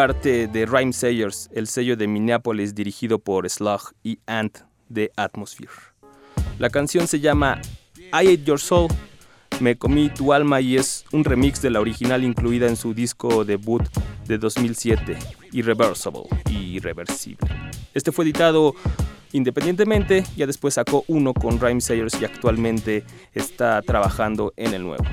parte 0.00 0.48
de 0.48 0.64
Rhyme 0.64 0.94
Sayers, 0.94 1.50
el 1.52 1.66
sello 1.66 1.94
de 1.94 2.08
Minneapolis 2.08 2.74
dirigido 2.74 3.18
por 3.18 3.46
Slug 3.50 3.92
y 4.02 4.18
Ant 4.24 4.60
de 4.88 5.12
Atmosphere. 5.14 5.74
La 6.58 6.70
canción 6.70 7.06
se 7.06 7.20
llama 7.20 7.60
I 7.98 8.32
Ate 8.32 8.42
Your 8.42 8.58
Soul, 8.58 8.88
Me 9.60 9.76
Comí 9.76 10.08
Tu 10.08 10.32
Alma 10.32 10.62
y 10.62 10.78
es 10.78 11.04
un 11.12 11.22
remix 11.22 11.60
de 11.60 11.68
la 11.68 11.80
original 11.80 12.24
incluida 12.24 12.66
en 12.66 12.76
su 12.76 12.94
disco 12.94 13.44
debut 13.44 13.82
de 14.26 14.38
2007, 14.38 15.18
Irreversible, 15.52 16.22
Irreversible. 16.48 17.46
Este 17.92 18.10
fue 18.10 18.24
editado 18.24 18.74
independientemente, 19.32 20.24
ya 20.34 20.46
después 20.46 20.72
sacó 20.72 21.04
uno 21.08 21.34
con 21.34 21.60
Rhyme 21.60 21.82
Sayers 21.82 22.18
y 22.22 22.24
actualmente 22.24 23.04
está 23.34 23.82
trabajando 23.82 24.54
en 24.56 24.72
el 24.72 24.82
nuevo. 24.82 25.04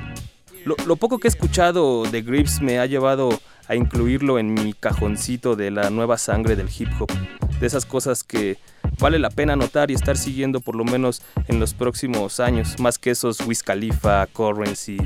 Lo, 0.63 0.78
lo 0.86 0.95
poco 0.95 1.19
que 1.19 1.28
he 1.28 1.32
escuchado 1.32 2.04
de 2.04 2.21
Grips 2.21 2.62
me 2.62 2.80
ha 2.80 2.86
llevado 2.86 3.38
a 3.68 3.76
incluirlo 3.76 4.40
en 4.40 4.54
mi 4.54 4.74
cajoncito 4.74 5.56
de 5.56 5.72
la 5.72 5.90
nueva 5.90 6.18
sangre 6.18 6.56
del 6.56 6.70
hip 6.78 6.90
hop. 7.00 7.12
De 7.60 7.68
esas 7.68 7.86
cosas 7.86 8.24
que 8.24 8.58
vale 9.00 9.20
la 9.20 9.30
pena 9.30 9.56
notar 9.56 9.92
y 9.92 9.94
estar 9.94 10.18
siguiendo 10.18 10.60
por 10.60 10.76
lo 10.76 10.84
menos 10.84 11.22
en 11.48 11.60
los 11.60 11.74
próximos 11.74 12.40
años, 12.40 12.80
más 12.80 12.98
que 12.98 13.12
esos 13.12 13.42
Wiz 13.42 13.64
Khalifa, 13.64 14.28
Currency, 14.28 14.98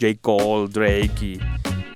J. 0.00 0.14
Cole, 0.20 0.68
Drake 0.68 1.12
y, 1.20 1.40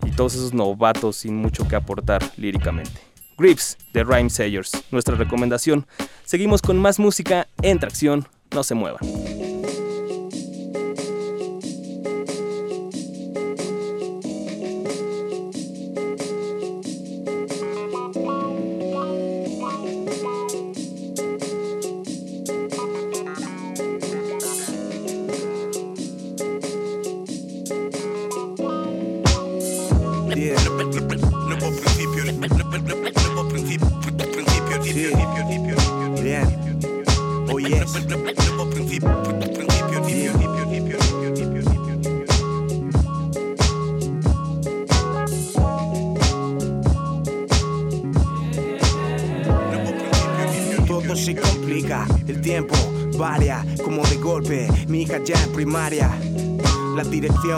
y 0.06 0.10
todos 0.12 0.34
esos 0.34 0.52
novatos 0.54 1.16
sin 1.16 1.36
mucho 1.36 1.66
que 1.68 1.76
aportar 1.76 2.22
líricamente. 2.36 3.00
Grips 3.36 3.78
de 3.92 4.02
Rhyme 4.02 4.30
Sayers, 4.30 4.72
nuestra 4.90 5.14
recomendación. 5.14 5.86
Seguimos 6.24 6.60
con 6.60 6.78
más 6.78 6.98
música 6.98 7.46
en 7.62 7.78
tracción, 7.78 8.26
no 8.50 8.64
se 8.64 8.74
muevan. 8.74 9.47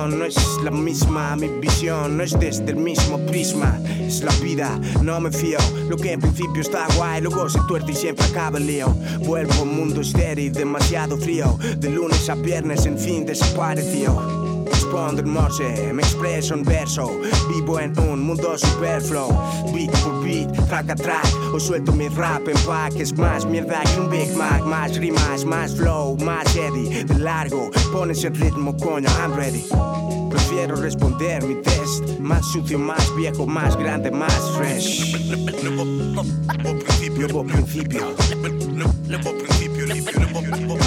No 0.08 0.24
es 0.24 0.36
la 0.64 0.70
misma, 0.70 1.36
mi 1.36 1.48
visión 1.48 2.16
no 2.16 2.22
es 2.22 2.38
desde 2.38 2.70
el 2.70 2.76
mismo 2.76 3.18
prisma. 3.26 3.78
Es 4.00 4.22
la 4.22 4.32
vida, 4.42 4.80
no 5.02 5.20
me 5.20 5.30
fío. 5.30 5.58
Lo 5.88 5.96
que 5.96 6.12
en 6.12 6.20
principio 6.20 6.62
está 6.62 6.86
guay, 6.96 7.20
luego 7.20 7.48
se 7.48 7.60
tuerce 7.68 7.92
y 7.92 7.94
siempre 7.94 8.24
acaba 8.26 8.58
el 8.58 8.66
lío. 8.66 8.88
Vuelvo 9.20 9.52
a 9.54 9.62
un 9.62 9.76
mundo 9.76 10.00
estéril, 10.00 10.52
demasiado 10.52 11.16
frío. 11.16 11.58
De 11.78 11.90
lunes 11.90 12.28
a 12.28 12.34
viernes, 12.34 12.86
en 12.86 12.98
fin, 12.98 13.26
desapareció. 13.26 14.39
Morse, 15.00 15.92
me 15.94 16.02
expreso 16.02 16.54
en 16.54 16.62
verso. 16.62 17.10
Vivo 17.48 17.80
en 17.80 17.98
un 17.98 18.22
mundo 18.22 18.56
superfluo. 18.58 19.28
Beat 19.72 19.90
por 20.02 20.22
beat, 20.22 20.52
track 20.68 20.90
a 20.90 20.94
track. 20.94 21.26
O 21.54 21.58
suelto 21.58 21.92
mi 21.92 22.08
rap 22.08 22.46
en 22.46 22.56
pack. 22.66 22.94
Es 22.96 23.16
más 23.16 23.46
mierda 23.46 23.80
que 23.82 23.98
un 23.98 24.10
Big 24.10 24.36
Mac. 24.36 24.62
Más 24.62 24.96
rimas, 24.98 25.44
más 25.46 25.74
flow, 25.74 26.16
más 26.18 26.46
heavy. 26.52 27.04
De 27.04 27.18
largo, 27.18 27.70
pones 27.92 28.22
el 28.24 28.34
ritmo, 28.34 28.76
coño, 28.76 29.08
I'm 29.18 29.34
ready. 29.34 29.64
Prefiero 30.30 30.76
responder 30.76 31.42
mi 31.44 31.54
test. 31.62 32.18
Más 32.20 32.44
sucio, 32.52 32.78
más 32.78 33.16
viejo, 33.16 33.46
más 33.46 33.76
grande, 33.76 34.10
más 34.10 34.38
fresh. 34.56 35.16
nuevo 37.16 37.44
principio, 37.44 38.14
Nuevo 39.06 39.32
principio, 39.32 39.86
nuevo 39.86 40.42
principio, 40.42 40.78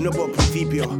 nuevo 0.00 0.32
principio, 0.32 0.98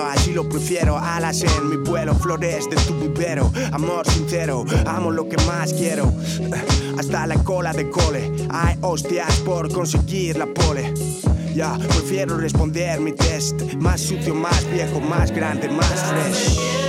así 0.00 0.32
lo 0.32 0.48
prefiero. 0.48 0.98
Alas 0.98 1.42
en 1.42 1.68
mi 1.68 1.76
vuelo, 1.76 2.14
flores 2.14 2.68
de 2.70 2.76
tu 2.76 2.98
vivero. 2.98 3.50
Amor 3.72 4.08
sincero, 4.08 4.64
amo 4.86 5.10
lo 5.10 5.28
que 5.28 5.36
más 5.44 5.72
quiero. 5.74 6.12
Hasta 6.98 7.26
la 7.26 7.36
cola 7.42 7.72
de 7.72 7.90
cole, 7.90 8.32
hay 8.50 8.76
hostias 8.80 9.40
por 9.40 9.70
conseguir 9.72 10.38
la 10.38 10.46
pole. 10.46 10.92
Ya, 11.54 11.76
yeah, 11.76 11.78
prefiero 11.78 12.38
responder 12.38 13.00
mi 13.00 13.12
test. 13.12 13.60
Más 13.74 14.00
sucio, 14.00 14.34
más 14.34 14.64
viejo, 14.72 15.00
más 15.00 15.30
grande, 15.30 15.68
más 15.68 16.02
fresh. 16.04 16.81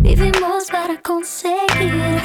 vivimos 0.00 0.66
para 0.70 1.00
conseguir 1.00 2.20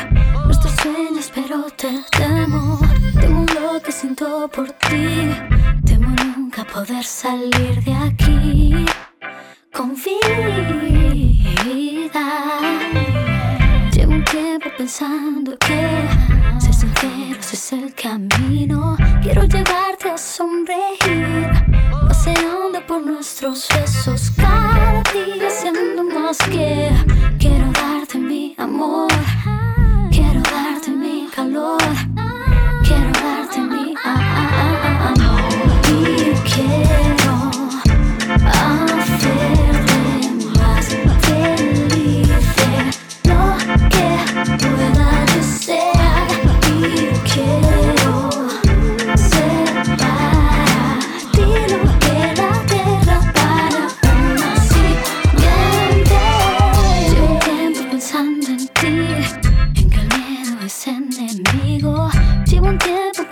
nuestros 0.46 0.74
sueños, 0.82 1.32
pero 1.34 1.70
te 1.78 2.04
temo. 2.12 2.80
Temo 3.20 3.46
lo 3.54 3.82
que 3.82 3.92
siento 3.92 4.48
por 4.48 4.72
ti. 4.72 5.32
Temo 5.86 6.10
nunca 6.24 6.64
poder 6.66 7.04
salir 7.04 7.84
de 7.84 7.94
aquí 7.94 8.86
con 9.72 9.96
vida. 9.96 11.06
Llevo 13.92 14.14
un 14.14 14.24
tiempo 14.26 14.70
pensando 14.78 15.58
que 15.60 16.08
ser 16.60 16.74
sincero 16.74 17.40
es 17.40 17.74
el 17.74 17.94
camino. 17.94 18.98
Quiero 19.22 19.44
llevarte 19.44 20.10
a 20.10 20.18
sonreír, 20.18 21.52
paseando 22.08 22.86
por 22.88 23.06
nuestros 23.06 23.68
besos 23.70 24.23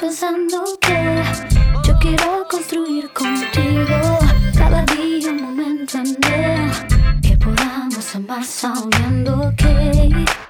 Pensando 0.01 0.63
que 0.81 1.21
Yo 1.83 1.95
quiero 1.99 2.47
construir 2.49 3.07
contigo 3.13 4.17
cada 4.57 4.83
día 4.85 5.29
un 5.29 5.43
momento 5.43 5.99
en 5.99 7.21
que 7.21 7.37
podamos 7.37 8.15
amar 8.15 8.43
sabiendo 8.43 9.53
que. 9.55 10.40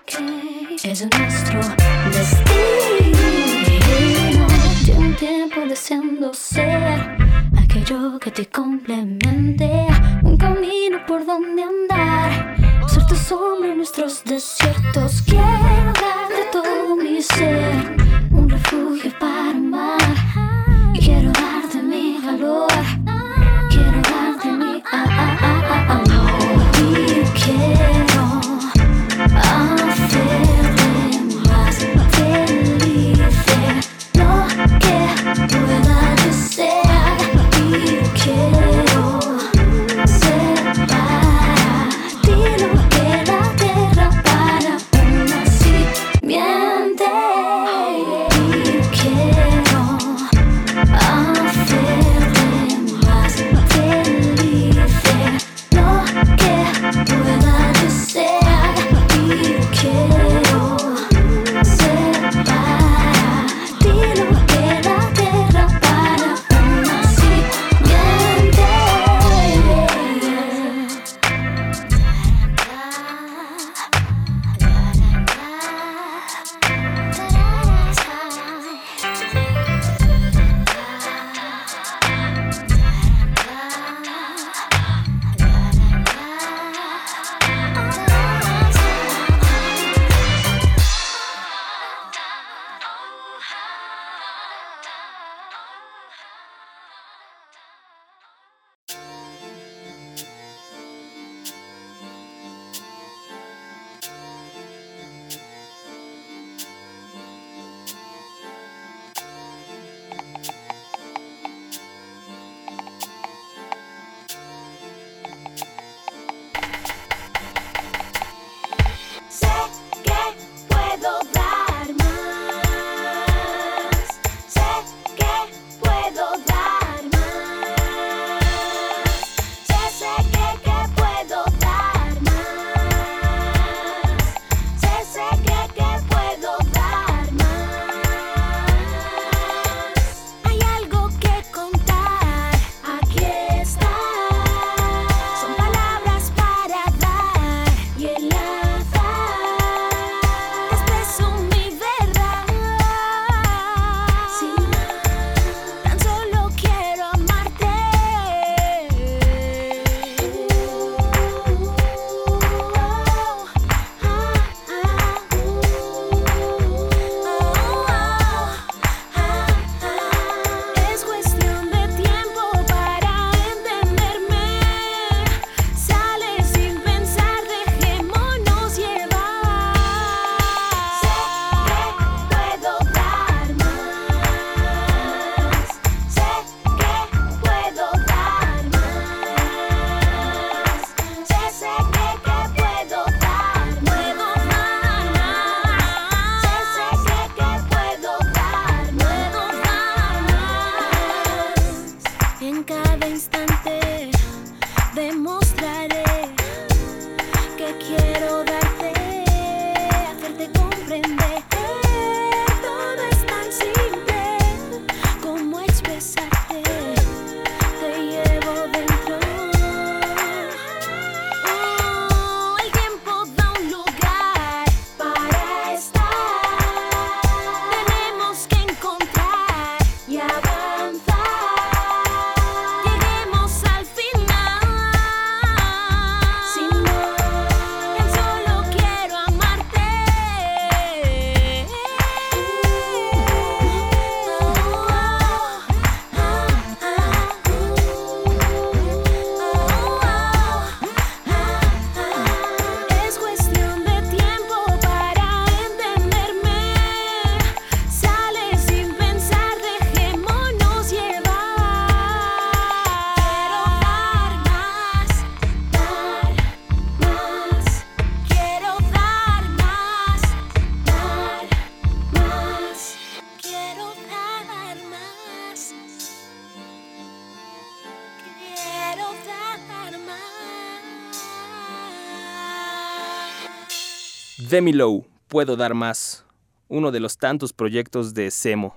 Demilow, 284.51 285.05
Puedo 285.29 285.55
Dar 285.55 285.73
Más, 285.73 286.25
uno 286.67 286.91
de 286.91 286.99
los 286.99 287.17
tantos 287.17 287.53
proyectos 287.53 288.13
de 288.13 288.29
Semo, 288.31 288.75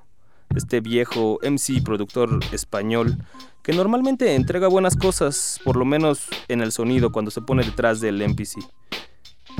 este 0.54 0.80
viejo 0.80 1.40
MC 1.42 1.82
productor 1.82 2.38
español 2.52 3.18
que 3.64 3.72
normalmente 3.72 4.36
entrega 4.36 4.68
buenas 4.68 4.94
cosas, 4.94 5.58
por 5.64 5.74
lo 5.74 5.84
menos 5.84 6.28
en 6.46 6.60
el 6.60 6.70
sonido 6.70 7.10
cuando 7.10 7.32
se 7.32 7.40
pone 7.40 7.64
detrás 7.64 8.00
del 8.00 8.22
MPC. 8.22 8.60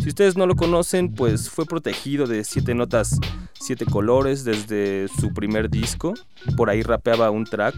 Si 0.05 0.09
ustedes 0.09 0.37
no 0.37 0.47
lo 0.47 0.55
conocen, 0.55 1.13
pues 1.13 1.51
fue 1.51 1.67
protegido 1.67 2.29
de 2.29 2.45
siete 2.45 2.77
notas, 2.77 3.19
siete 3.55 3.85
colores 3.85 4.45
desde 4.45 5.09
su 5.21 5.35
primer 5.35 5.69
disco. 5.69 6.15
Por 6.57 6.71
ahí 6.71 6.83
rapeaba 6.83 7.33
un 7.33 7.43
track, 7.43 7.75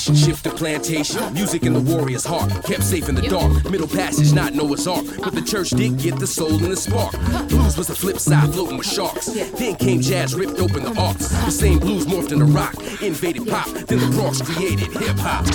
Nation, 0.00 0.14
shift 0.14 0.44
to 0.44 0.50
plantation. 0.50 1.32
Music 1.34 1.64
in 1.64 1.72
the 1.72 1.80
warrior's 1.80 2.24
heart, 2.24 2.50
kept 2.64 2.82
safe 2.82 3.08
in 3.08 3.14
the 3.14 3.22
dark. 3.22 3.70
Middle 3.70 3.88
passage, 3.88 4.32
not 4.32 4.54
Noah's 4.54 4.86
Ark. 4.86 5.04
But 5.22 5.34
the 5.34 5.42
church 5.42 5.70
did 5.70 5.98
get 5.98 6.18
the 6.18 6.26
soul 6.26 6.52
and 6.52 6.72
the 6.72 6.76
spark. 6.76 7.12
Blues 7.48 7.76
was 7.76 7.86
the 7.86 7.94
flip 7.94 8.18
side, 8.18 8.52
floating 8.52 8.78
with 8.78 8.86
sharks. 8.86 9.26
Then 9.26 9.76
came 9.76 10.00
jazz, 10.00 10.34
ripped 10.34 10.58
open 10.58 10.84
the 10.84 10.98
arcs. 11.00 11.28
The 11.28 11.50
same 11.50 11.78
blues 11.78 12.06
morphed 12.06 12.32
into 12.32 12.46
rock, 12.46 12.74
invaded 13.02 13.46
pop. 13.48 13.68
Then 13.68 13.98
the 13.98 14.08
Bronx 14.16 14.40
created 14.42 14.92
hip 14.92 15.18
hop. 15.18 15.46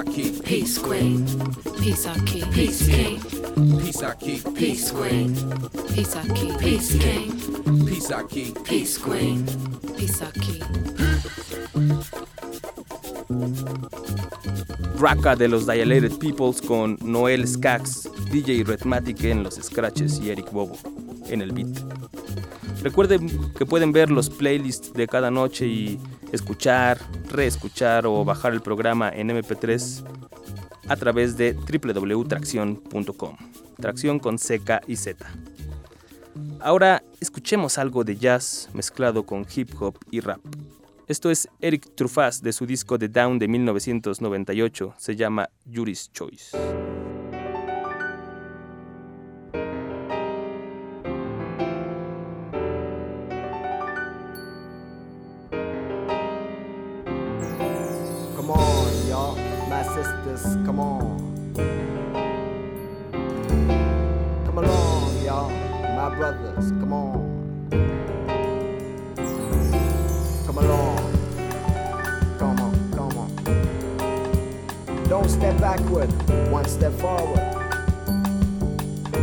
Peace 0.00 0.08
I 0.08 0.12
keep. 0.12 0.44
peace 0.44 0.78
queen, 0.78 1.26
peace 1.78 2.06
I 2.06 2.18
keep, 2.24 2.50
peace 2.52 2.86
king, 2.86 3.20
Peace 3.80 4.02
I 4.02 4.14
keep. 4.14 4.54
peace 4.54 4.90
queen, 4.90 5.34
peace 5.94 6.16
I 6.16 6.26
keep, 6.34 6.58
peace 6.58 6.96
king, 6.96 7.86
Peace 7.86 8.10
I 8.10 8.22
keep. 8.24 8.64
peace 8.64 8.96
queen, 8.98 9.44
peace 9.98 10.22
I 10.22 10.30
keep. 10.40 10.64
Raka 14.98 15.36
de 15.36 15.48
los 15.48 15.66
Dilated 15.66 16.16
Peoples 16.18 16.62
con 16.62 16.96
Noel 17.02 17.46
Skax, 17.46 18.08
DJ 18.32 18.64
Redmatic 18.64 19.24
en 19.24 19.42
los 19.42 19.56
scratches 19.56 20.18
y 20.20 20.30
Eric 20.30 20.50
Bobo 20.50 20.78
en 21.28 21.42
el 21.42 21.52
beat. 21.52 21.78
Recuerden 22.82 23.52
que 23.52 23.66
pueden 23.66 23.92
ver 23.92 24.10
los 24.10 24.30
playlists 24.30 24.94
de 24.94 25.06
cada 25.06 25.30
noche 25.30 25.66
y 25.66 26.00
escuchar, 26.32 26.98
reescuchar 27.30 28.06
o 28.06 28.24
bajar 28.24 28.52
el 28.52 28.60
programa 28.60 29.08
en 29.08 29.30
MP3 29.30 30.04
a 30.88 30.96
través 30.96 31.36
de 31.36 31.52
www.tracción.com. 31.54 33.36
Tracción 33.76 34.18
con 34.18 34.36
CK 34.36 34.82
y 34.86 34.96
Z. 34.96 35.26
Ahora 36.60 37.02
escuchemos 37.20 37.78
algo 37.78 38.04
de 38.04 38.16
jazz 38.16 38.68
mezclado 38.74 39.24
con 39.24 39.46
hip 39.54 39.70
hop 39.80 39.96
y 40.10 40.20
rap. 40.20 40.40
Esto 41.06 41.30
es 41.30 41.48
Eric 41.60 41.94
Truffaz 41.94 42.40
de 42.42 42.52
su 42.52 42.66
disco 42.66 42.98
The 42.98 43.08
Down 43.08 43.38
de 43.38 43.48
1998, 43.48 44.94
se 44.96 45.16
llama 45.16 45.48
Yuri's 45.64 46.10
Choice. 46.12 46.56
Come 60.70 60.78
on. 60.78 61.52
Come 64.46 64.58
along, 64.58 65.24
y'all, 65.24 65.50
my 65.96 66.14
brothers, 66.14 66.70
come 66.70 66.92
on. 66.92 67.68
Come 70.46 70.58
along, 70.58 70.98
come 72.38 72.60
on, 72.60 72.92
come 72.92 73.18
on. 73.18 75.04
Don't 75.08 75.28
step 75.28 75.60
backward, 75.60 76.08
one 76.52 76.66
step 76.66 76.92
forward. 77.00 77.40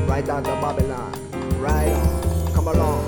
Right 0.06 0.26
down 0.26 0.44
to 0.44 0.50
Babylon, 0.50 1.14
right 1.62 1.94
on, 1.94 2.54
come 2.54 2.68
along. 2.68 3.06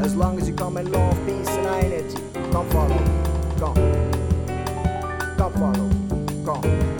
As 0.00 0.16
long 0.16 0.38
as 0.38 0.48
you 0.48 0.54
come 0.54 0.78
in 0.78 0.90
love, 0.90 1.14
peace, 1.26 1.46
and 1.46 1.92
unity, 1.92 2.16
come 2.50 2.66
follow, 2.70 3.04
come. 3.58 3.76
Come 5.36 5.52
follow, 5.52 5.99
gmail.com. 6.50 6.99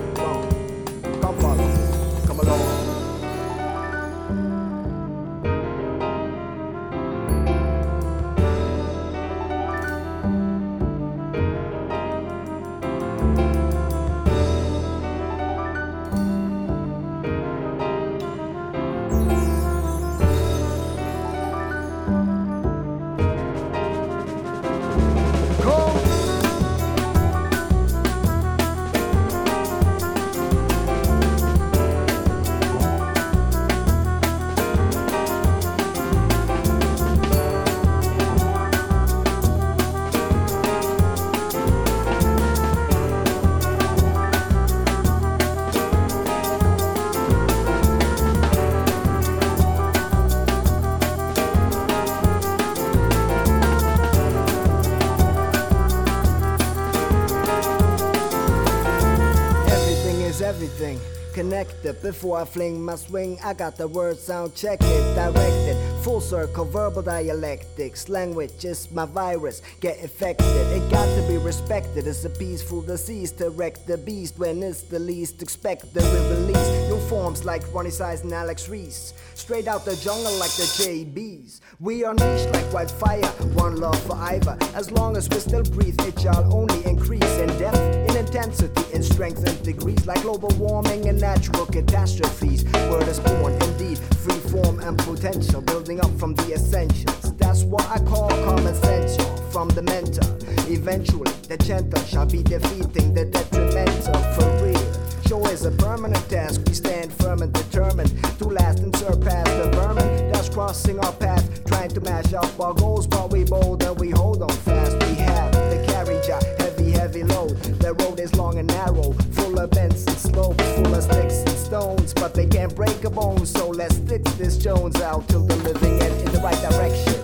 before 62.10 62.40
I 62.40 62.44
fling 62.44 62.84
my 62.84 62.96
swing. 62.96 63.38
I 63.44 63.54
got 63.54 63.76
the 63.76 63.86
word 63.86 64.18
sound 64.18 64.56
check 64.56 64.80
it, 64.82 65.14
directed. 65.14 65.89
Full 66.02 66.22
circle, 66.22 66.64
verbal 66.64 67.02
dialectics. 67.02 68.08
Language 68.08 68.64
is 68.64 68.90
my 68.90 69.04
virus. 69.04 69.60
Get 69.80 69.98
infected. 69.98 70.46
It 70.46 70.90
got 70.90 71.04
to 71.14 71.28
be 71.28 71.36
respected. 71.36 72.06
It's 72.06 72.24
a 72.24 72.30
peaceful 72.30 72.80
disease 72.80 73.32
to 73.32 73.50
wreck 73.50 73.84
the 73.84 73.98
beast 73.98 74.38
when 74.38 74.62
it's 74.62 74.80
the 74.82 74.98
least 74.98 75.42
expected. 75.42 75.94
We 75.94 76.18
release 76.30 76.88
new 76.88 76.98
forms 77.00 77.44
like 77.44 77.62
Ronnie 77.74 77.90
Size 77.90 78.22
and 78.22 78.32
Alex 78.32 78.66
Reese. 78.66 79.12
Straight 79.34 79.68
out 79.68 79.84
the 79.84 79.94
jungle 79.96 80.32
like 80.38 80.52
the 80.52 80.62
JBs. 80.62 81.60
We 81.80 82.04
unleash 82.04 82.46
like 82.46 82.72
wildfire. 82.72 83.26
One 83.52 83.76
love 83.76 84.00
for 84.04 84.16
Ivor. 84.16 84.56
As 84.74 84.90
long 84.90 85.18
as 85.18 85.28
we 85.28 85.36
still 85.36 85.64
breathe, 85.64 86.00
it 86.00 86.18
shall 86.18 86.50
only 86.50 86.82
increase 86.86 87.36
in 87.36 87.48
depth, 87.58 87.78
in 88.10 88.16
intensity, 88.16 88.94
in 88.94 89.02
strength 89.02 89.46
and 89.46 89.62
degrees. 89.62 90.06
Like 90.06 90.22
global 90.22 90.50
warming 90.56 91.10
and 91.10 91.20
natural 91.20 91.66
catastrophes. 91.66 92.64
Word 92.88 93.06
is 93.06 93.20
born, 93.20 93.52
indeed, 93.52 93.98
free 94.22 94.38
form 94.50 94.80
and 94.80 94.98
potential. 94.98 95.60
Building 95.60 96.00
up 96.00 96.10
from 96.18 96.34
the 96.34 96.54
essentials. 96.54 97.36
That's 97.36 97.64
what 97.64 97.86
I 97.88 97.98
call 98.04 98.28
common 98.28 98.74
sense. 98.74 99.16
From 99.52 99.68
the 99.70 99.82
mental. 99.82 100.28
Eventually, 100.70 101.32
the 101.48 101.56
gentle 101.56 102.02
shall 102.04 102.26
be 102.26 102.42
defeating 102.42 103.14
the 103.14 103.24
detrimental 103.24 104.14
for 104.34 104.64
real. 104.64 104.90
Show 105.26 105.44
is 105.46 105.64
a 105.64 105.70
permanent 105.72 106.28
task. 106.28 106.60
We 106.66 106.74
stand 106.74 107.12
firm 107.14 107.42
and 107.42 107.52
determined 107.52 108.12
to 108.38 108.44
last 108.44 108.80
and 108.80 108.94
surpass 108.96 109.48
the 109.48 109.70
vermin 109.74 110.32
that's 110.32 110.48
crossing 110.48 110.98
our 111.00 111.12
path, 111.12 111.64
trying 111.64 111.90
to 111.90 112.00
mash 112.00 112.32
up 112.32 112.58
our 112.60 112.74
goals. 112.74 113.06
But 113.06 113.30
we 113.30 113.44
bold 113.44 113.82
and 113.82 113.98
we 113.98 114.10
hold 114.10 114.42
on 114.42 114.48
fast. 114.48 114.94
We 115.06 115.14
have 115.16 115.52
the 115.52 115.84
carriage, 115.86 116.28
a 116.28 116.62
heavy, 116.62 116.90
heavy 116.92 117.22
load. 117.24 117.50
The 117.80 117.94
road 117.94 118.20
is 118.20 118.34
long 118.34 118.58
and 118.58 118.68
narrow, 118.68 119.12
full 119.32 119.58
of 119.58 119.70
bends 119.70 120.06
and 120.06 120.16
slopes, 120.16 120.64
full 120.74 120.94
of 120.94 121.02
sticks 121.02 121.38
and 121.40 121.50
stones. 121.50 122.14
But 122.14 122.34
they 122.34 122.46
can't 122.46 122.74
break 122.74 122.99
so 123.44 123.68
let's 123.70 123.96
stick 123.96 124.22
this 124.38 124.56
Jones 124.56 125.00
out 125.00 125.26
till 125.28 125.44
the 125.44 125.56
living 125.56 126.00
end 126.00 126.20
in 126.20 126.32
the 126.32 126.40
right 126.40 126.60
direction. 126.70 127.19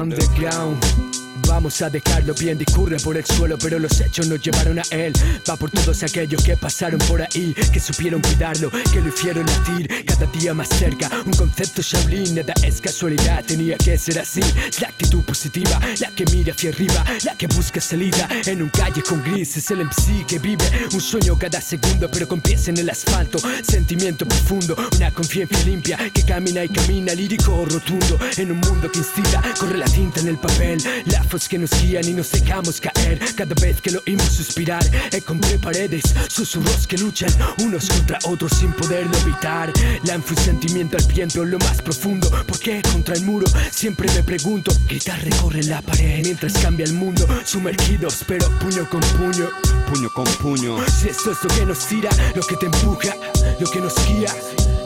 Underground. 0.00 1.09
Vamos 1.50 1.82
a 1.82 1.90
dejarlo 1.90 2.32
bien, 2.32 2.56
discurre 2.56 2.96
por 2.98 3.16
el 3.16 3.26
suelo, 3.26 3.58
pero 3.58 3.80
los 3.80 4.00
hechos 4.00 4.28
nos 4.28 4.40
llevaron 4.40 4.78
a 4.78 4.82
él. 4.92 5.12
Va 5.48 5.56
por 5.56 5.68
todos 5.68 6.00
aquellos 6.04 6.44
que 6.44 6.56
pasaron 6.56 7.00
por 7.00 7.20
ahí, 7.20 7.52
que 7.72 7.80
supieron 7.80 8.22
cuidarlo, 8.22 8.70
que 8.70 9.00
lo 9.00 9.08
hicieron 9.08 9.44
latir 9.44 10.04
cada 10.06 10.26
día 10.26 10.54
más 10.54 10.68
cerca. 10.68 11.10
Un 11.26 11.32
concepto 11.32 11.82
Shaolin, 11.82 12.36
nada 12.36 12.54
es 12.62 12.80
casualidad, 12.80 13.44
tenía 13.44 13.76
que 13.78 13.98
ser 13.98 14.20
así. 14.20 14.40
La 14.80 14.88
actitud 14.88 15.24
positiva, 15.24 15.80
la 15.98 16.10
que 16.12 16.24
mira 16.26 16.52
hacia 16.52 16.70
arriba, 16.70 17.04
la 17.24 17.34
que 17.34 17.48
busca 17.48 17.80
salida 17.80 18.28
en 18.46 18.62
un 18.62 18.68
calle 18.68 19.02
con 19.02 19.20
gris. 19.20 19.56
Es 19.56 19.72
el 19.72 19.84
MC 19.84 20.24
que 20.28 20.38
vive 20.38 20.64
un 20.92 21.00
sueño 21.00 21.36
cada 21.36 21.60
segundo, 21.60 22.08
pero 22.08 22.28
con 22.28 22.40
pies 22.40 22.68
en 22.68 22.78
el 22.78 22.88
asfalto. 22.88 23.38
Sentimiento 23.62 24.24
profundo, 24.24 24.76
una 24.96 25.10
conciencia 25.10 25.58
limpia 25.64 25.98
que 26.14 26.22
camina 26.22 26.62
y 26.62 26.68
camina, 26.68 27.12
lírico 27.12 27.64
rotundo. 27.64 28.20
En 28.36 28.52
un 28.52 28.60
mundo 28.60 28.88
que 28.90 29.00
instila, 29.00 29.42
corre 29.58 29.78
la 29.78 29.86
tinta 29.86 30.20
en 30.20 30.28
el 30.28 30.38
papel. 30.38 30.80
La 31.06 31.24
que 31.48 31.58
nos 31.58 31.70
guían 31.80 32.06
y 32.06 32.12
nos 32.12 32.30
dejamos 32.30 32.80
caer 32.80 33.18
cada 33.34 33.54
vez 33.54 33.80
que 33.80 33.90
lo 33.90 34.00
oímos 34.06 34.26
suspirar. 34.26 34.84
Encontré 35.12 35.58
paredes, 35.58 36.02
susurros 36.28 36.86
que 36.86 36.98
luchan 36.98 37.30
unos 37.62 37.88
contra 37.88 38.18
otros 38.24 38.52
sin 38.58 38.72
poderlo 38.72 39.16
evitar. 39.18 39.72
Lanzo 40.04 40.34
un 40.34 40.36
sentimiento 40.36 40.96
al 40.96 41.04
viento 41.04 41.42
en 41.42 41.50
lo 41.52 41.58
más 41.58 41.80
profundo. 41.82 42.30
¿Por 42.46 42.58
qué 42.58 42.82
contra 42.92 43.14
el 43.14 43.22
muro? 43.22 43.46
Siempre 43.70 44.10
me 44.14 44.22
pregunto. 44.22 44.72
Gritar 44.86 45.22
recorre 45.22 45.62
la 45.64 45.82
pared 45.82 46.22
mientras 46.24 46.52
cambia 46.54 46.84
el 46.84 46.92
mundo. 46.92 47.26
Sumergidos, 47.44 48.24
pero 48.26 48.46
puño 48.58 48.88
con 48.88 49.00
puño. 49.00 49.48
Puño 49.92 50.10
con 50.10 50.26
puño. 50.42 50.76
Si 50.88 51.08
esto 51.08 51.32
es 51.32 51.38
lo 51.42 51.48
que 51.48 51.66
nos 51.66 51.86
tira, 51.86 52.10
lo 52.34 52.42
que 52.42 52.56
te 52.56 52.66
empuja, 52.66 53.16
lo 53.58 53.70
que 53.70 53.80
nos 53.80 53.94
guía. 54.06 54.34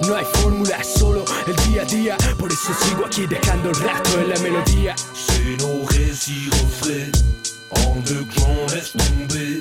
No 0.03 0.17
hay 0.17 0.25
fórmula, 0.35 0.83
solo 0.83 1.25
el 1.47 1.57
día 1.69 1.83
a 1.83 1.85
día. 1.85 2.17
Por 2.39 2.53
eso 2.53 2.73
sigo 2.83 3.07
aquí 3.07 3.27
dejando 3.27 3.71
el 3.71 3.77
rastro 3.77 4.21
en 4.21 4.29
la 4.31 4.39
melodía. 4.41 4.95
C'est 5.15 5.57
nos 5.59 5.87
récits 5.87 6.51
refraits. 6.51 7.25
Underground, 7.95 8.71
laisse 8.71 8.93
tomber. 8.93 9.59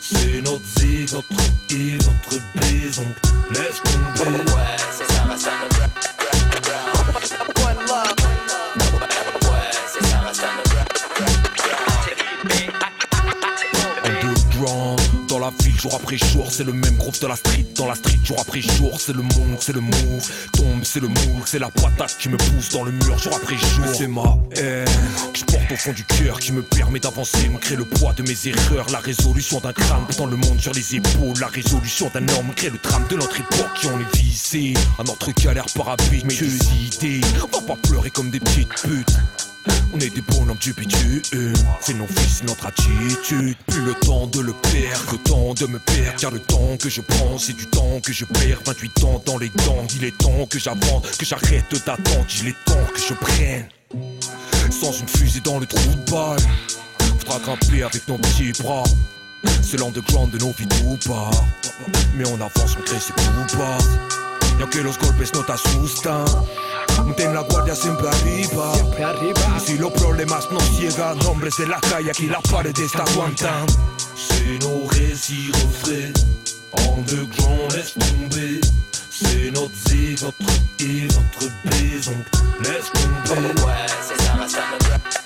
C'est 0.00 0.42
notre 0.42 0.64
zig, 0.78 1.12
notre 1.12 1.28
et 1.70 1.98
notre 1.98 2.42
baison. 2.54 3.06
Laisse 3.50 3.80
tomber. 3.82 4.38
Ouais, 4.52 4.76
c'est 4.92 5.12
ça, 5.12 5.24
reste 5.24 5.46
One 5.46 5.75
jour 15.76 15.94
après 15.94 16.18
jour, 16.18 16.50
c'est 16.50 16.64
le 16.64 16.72
même 16.72 16.96
groupe 16.96 17.20
de 17.20 17.26
la 17.26 17.36
street. 17.36 17.66
Dans 17.76 17.86
la 17.86 17.94
street 17.94 18.18
jour 18.24 18.38
après 18.40 18.60
jour, 18.60 19.00
c'est 19.00 19.12
le 19.12 19.22
monde, 19.22 19.56
c'est 19.60 19.72
le 19.72 19.80
move. 19.80 20.30
Tombe, 20.52 20.80
c'est 20.82 21.00
le 21.00 21.08
moule, 21.08 21.42
c'est 21.44 21.58
la 21.58 21.70
patate 21.70 22.16
qui 22.18 22.28
me 22.28 22.36
pousse 22.36 22.70
dans 22.70 22.84
le 22.84 22.92
mur 22.92 23.18
jour 23.18 23.34
après 23.34 23.56
jour. 23.56 23.86
C'est 23.94 24.08
ma 24.08 24.38
haine 24.56 24.84
que 25.32 25.38
je 25.38 25.44
porte 25.44 25.72
au 25.72 25.76
fond 25.76 25.92
du 25.92 26.04
cœur 26.04 26.38
qui 26.40 26.52
me 26.52 26.62
permet 26.62 26.98
d'avancer, 26.98 27.48
malgré 27.50 27.76
le 27.76 27.84
poids 27.84 28.12
de 28.14 28.22
mes 28.22 28.36
erreurs. 28.46 28.86
La 28.90 28.98
résolution 28.98 29.60
d'un 29.60 29.72
crâne 29.72 30.06
dans 30.18 30.26
le 30.26 30.36
monde 30.36 30.60
sur 30.60 30.72
les 30.72 30.96
épaules. 30.96 31.38
La 31.40 31.48
résolution 31.48 32.10
d'un 32.12 32.28
homme 32.28 32.52
crée 32.54 32.70
le 32.70 32.78
drame 32.78 33.06
de 33.08 33.16
notre 33.16 33.38
époque 33.38 33.74
qui 33.74 33.86
on 33.86 34.00
est 34.00 34.16
vissé. 34.16 34.74
À 34.98 35.04
notre 35.04 35.32
galère 35.32 35.66
par 35.74 35.90
habit, 35.90 36.22
mais 36.24 36.34
idées. 36.34 37.20
On 37.52 37.60
va 37.60 37.66
pas 37.66 37.76
pleurer 37.88 38.10
comme 38.10 38.30
des 38.30 38.40
petites 38.40 38.74
putes. 38.82 39.16
On 39.92 39.98
est 39.98 40.14
des 40.14 40.20
bonhommes 40.20 40.58
du 40.58 40.72
bitume 40.72 41.22
C'est 41.80 41.94
nos 41.94 42.06
fils, 42.06 42.42
notre 42.44 42.66
attitude. 42.66 43.56
Plus 43.66 43.82
le 43.82 43.94
temps 43.94 44.26
de 44.26 44.40
le 44.40 44.52
perdre, 44.52 45.12
le 45.12 45.18
temps 45.18 45.54
de 45.54 45.66
me 45.66 45.78
perdre. 45.78 46.20
Car 46.20 46.30
le 46.30 46.40
temps 46.40 46.76
que 46.78 46.88
je 46.88 47.00
prends, 47.00 47.38
c'est 47.38 47.54
du 47.54 47.66
temps 47.66 48.00
que 48.02 48.12
je 48.12 48.24
perds. 48.24 48.60
28 48.64 49.04
ans 49.04 49.22
dans 49.24 49.38
les 49.38 49.48
dents, 49.48 49.86
il 49.96 50.04
est 50.04 50.16
temps 50.16 50.46
que 50.46 50.58
j'avance 50.58 51.16
Que 51.18 51.24
j'arrête 51.24 51.70
d'attendre, 51.86 52.26
il 52.40 52.48
est 52.48 52.64
temps 52.64 52.86
que 52.92 53.00
je 53.00 53.14
prenne. 53.14 53.68
Sans 54.70 54.92
une 54.92 55.08
fusée 55.08 55.40
dans 55.40 55.58
le 55.58 55.66
trou 55.66 55.78
de 55.78 56.10
balle. 56.10 56.38
Faudra 57.20 57.38
grimper 57.40 57.82
avec 57.82 58.06
nos 58.08 58.18
petits 58.18 58.52
bras. 58.62 58.84
C'est 59.62 59.78
l'underground 59.78 60.30
de 60.30 60.38
nos 60.38 60.52
vies 60.52 60.66
tout 60.68 61.08
bas. 61.08 61.30
Mais 62.16 62.26
on 62.26 62.34
avance, 62.34 62.76
on 62.78 62.82
crée 62.82 62.98
ses 62.98 63.12
tout 63.12 63.56
bas 63.58 63.78
Y 64.58 64.62
aunque 64.62 64.76
los 64.76 64.96
golpes 64.98 65.34
no 65.34 65.42
te 65.42 65.52
asustan 65.52 66.24
Mantén 66.96 67.34
la 67.34 67.40
guardia 67.42 67.74
siempre 67.74 68.08
arriba. 68.08 68.72
Y 69.56 69.60
si 69.60 69.78
los 69.78 69.92
problemas 69.92 70.50
nos 70.50 70.78
llegan, 70.78 71.18
hombres 71.26 71.54
de 71.58 71.66
la 71.66 71.80
calle, 71.80 72.10
aquí 72.10 72.26
la 72.26 72.40
pared 72.40 72.78
está 72.78 73.04
aguantan. 73.04 73.66
C'est 74.16 74.58
nos 74.60 74.86
récits 74.88 75.50
refraits. 75.52 76.24
Underground, 76.96 77.72
laisse 77.72 77.94
tomber. 77.94 78.60
C'est 79.10 79.50
notre 79.52 79.74
zig, 79.88 80.20
notre 80.22 80.36
et 80.80 81.02
notre 81.02 81.52
baison. 81.64 82.16
Laisse 82.60 82.90
tomber. 82.92 83.62
Ouais, 83.62 83.86
c'est 84.02 84.22
ça, 84.22 84.34
reste 84.34 85.25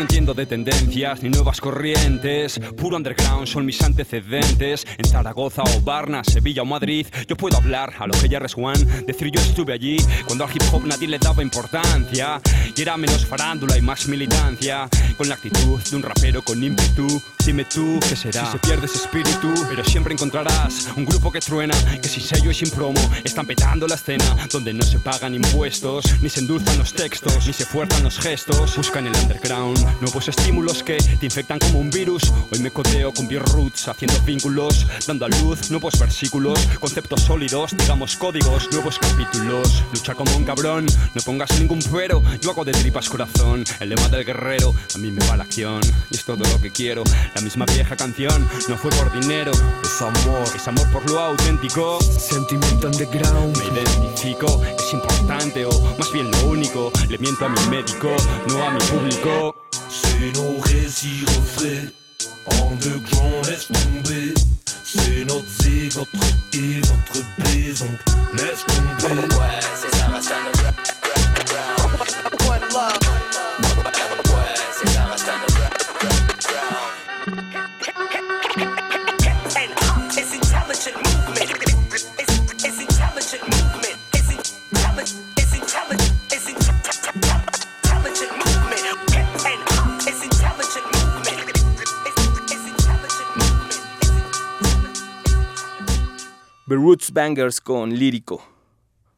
no 0.00 0.04
entiendo 0.04 0.32
de 0.32 0.46
tendencias 0.46 1.22
ni 1.22 1.28
nuevas 1.28 1.60
corrientes. 1.60 2.58
Puro 2.74 2.96
underground 2.96 3.46
son 3.46 3.66
mis 3.66 3.82
antecedentes. 3.82 4.86
En 4.96 5.04
Zaragoza 5.04 5.62
o 5.62 5.80
Varna, 5.82 6.24
Sevilla 6.24 6.62
o 6.62 6.64
Madrid, 6.64 7.06
yo 7.28 7.36
puedo 7.36 7.58
hablar 7.58 7.92
a 7.98 8.06
lo 8.06 8.14
que 8.14 8.26
ya 8.26 8.40
One. 8.56 8.82
Decir 9.06 9.30
yo 9.30 9.38
estuve 9.42 9.74
allí 9.74 9.98
cuando 10.26 10.44
al 10.44 10.50
hip 10.50 10.62
hop 10.72 10.86
nadie 10.86 11.06
le 11.06 11.18
daba 11.18 11.42
importancia. 11.42 12.40
Y 12.74 12.80
era 12.80 12.96
menos 12.96 13.26
farándula 13.26 13.76
y 13.76 13.82
más 13.82 14.08
militancia. 14.08 14.88
Con 15.18 15.28
la 15.28 15.34
actitud 15.34 15.78
de 15.82 15.96
un 15.96 16.02
rapero 16.02 16.40
con 16.40 16.62
ímpetu. 16.62 17.20
Dime 17.44 17.66
tú 17.66 18.00
qué 18.08 18.16
será 18.16 18.46
si 18.46 18.52
se 18.52 18.58
pierde 18.58 18.86
ese 18.86 18.96
espíritu. 18.96 19.52
Pero 19.68 19.84
siempre 19.84 20.14
encontrarás 20.14 20.88
un 20.96 21.04
grupo 21.04 21.30
que 21.30 21.40
truena, 21.40 21.74
que 22.00 22.08
sin 22.08 22.22
sello 22.22 22.50
y 22.50 22.54
sin 22.54 22.70
promo 22.70 23.00
están 23.22 23.44
petando 23.44 23.86
la 23.86 23.96
escena. 23.96 24.24
Donde 24.50 24.72
no 24.72 24.82
se 24.82 24.98
pagan 24.98 25.34
impuestos, 25.34 26.06
ni 26.22 26.30
se 26.30 26.40
endulzan 26.40 26.78
los 26.78 26.94
textos, 26.94 27.46
ni 27.46 27.52
se 27.52 27.66
fuerzan 27.66 28.02
los 28.02 28.18
gestos. 28.18 28.78
Buscan 28.78 29.06
el 29.06 29.14
underground 29.14 29.89
nuevos 30.00 30.28
estímulos 30.28 30.82
que 30.82 30.96
te 30.96 31.26
infectan 31.26 31.58
como 31.58 31.78
un 31.78 31.90
virus. 31.90 32.32
Hoy 32.50 32.58
me 32.60 32.70
codeo 32.70 33.12
con 33.12 33.28
Beer 33.28 33.42
Roots, 33.42 33.88
haciendo 33.88 34.18
vínculos, 34.22 34.86
dando 35.06 35.26
a 35.26 35.28
luz 35.28 35.70
nuevos 35.70 35.98
versículos, 35.98 36.58
conceptos 36.78 37.22
sólidos, 37.22 37.76
digamos 37.76 38.16
códigos, 38.16 38.70
nuevos 38.72 38.98
capítulos. 38.98 39.84
Lucha 39.92 40.14
como 40.14 40.34
un 40.36 40.44
cabrón, 40.44 40.86
no 41.14 41.22
pongas 41.22 41.58
ningún 41.58 41.80
pero. 42.00 42.22
Yo 42.40 42.50
hago 42.50 42.64
de 42.64 42.72
tripas 42.72 43.08
corazón, 43.08 43.64
el 43.80 43.90
lema 43.90 44.08
del 44.08 44.24
guerrero. 44.24 44.74
A 44.94 44.98
mí 44.98 45.10
me 45.10 45.24
va 45.26 45.36
la 45.36 45.44
acción 45.44 45.80
y 46.10 46.14
es 46.16 46.24
todo 46.24 46.44
lo 46.44 46.60
que 46.60 46.70
quiero. 46.70 47.04
La 47.34 47.40
misma 47.40 47.66
vieja 47.66 47.96
canción, 47.96 48.48
no 48.68 48.76
fue 48.76 48.90
por 48.90 49.12
dinero, 49.20 49.52
es 49.82 50.02
amor, 50.02 50.48
es 50.54 50.66
amor 50.66 50.90
por 50.90 51.08
lo 51.10 51.18
auténtico. 51.20 52.00
Sentimiento 52.00 52.86
underground. 52.86 53.56
Me 53.58 53.80
identifico, 53.80 54.62
es 54.78 54.92
importante 54.92 55.66
o 55.66 55.96
más 55.98 56.10
bien 56.12 56.30
lo 56.30 56.44
único. 56.44 56.90
Le 57.08 57.18
miento 57.18 57.44
a 57.44 57.48
mi 57.48 57.60
médico, 57.68 58.08
no 58.48 58.64
a 58.64 58.70
mi 58.70 58.80
público. 58.80 59.54
C'est 60.20 60.32
nos 60.32 60.58
récits 60.58 61.24
refraits. 61.28 61.94
Underground, 62.50 63.46
laisse 63.46 63.68
tomber. 63.68 64.34
C'est 64.84 65.24
notre 65.24 65.46
zig, 65.62 65.96
notre 65.96 66.10
et 66.52 66.76
notre 66.76 67.22
baison. 67.38 67.88
Laisse 68.34 68.66
tomber. 68.66 69.14
Ouais, 69.14 69.60
c'est 69.74 69.96
ça, 69.96 70.08
reste 70.08 70.59
The 96.70 96.76
Roots 96.76 97.12
Bangers 97.12 97.60
con 97.60 97.98
Lírico. 97.98 98.40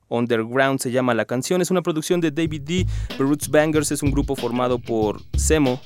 Underground 0.08 0.80
se 0.80 0.90
llama 0.90 1.12
la 1.12 1.26
canción, 1.26 1.60
es 1.60 1.70
una 1.70 1.82
producción 1.82 2.18
de 2.18 2.30
David 2.30 2.62
D. 2.62 2.86
The 3.08 3.18
Roots 3.18 3.50
Bangers 3.50 3.92
es 3.92 4.02
un 4.02 4.10
grupo 4.10 4.36
formado 4.36 4.78
por 4.78 5.20
Semo 5.36 5.78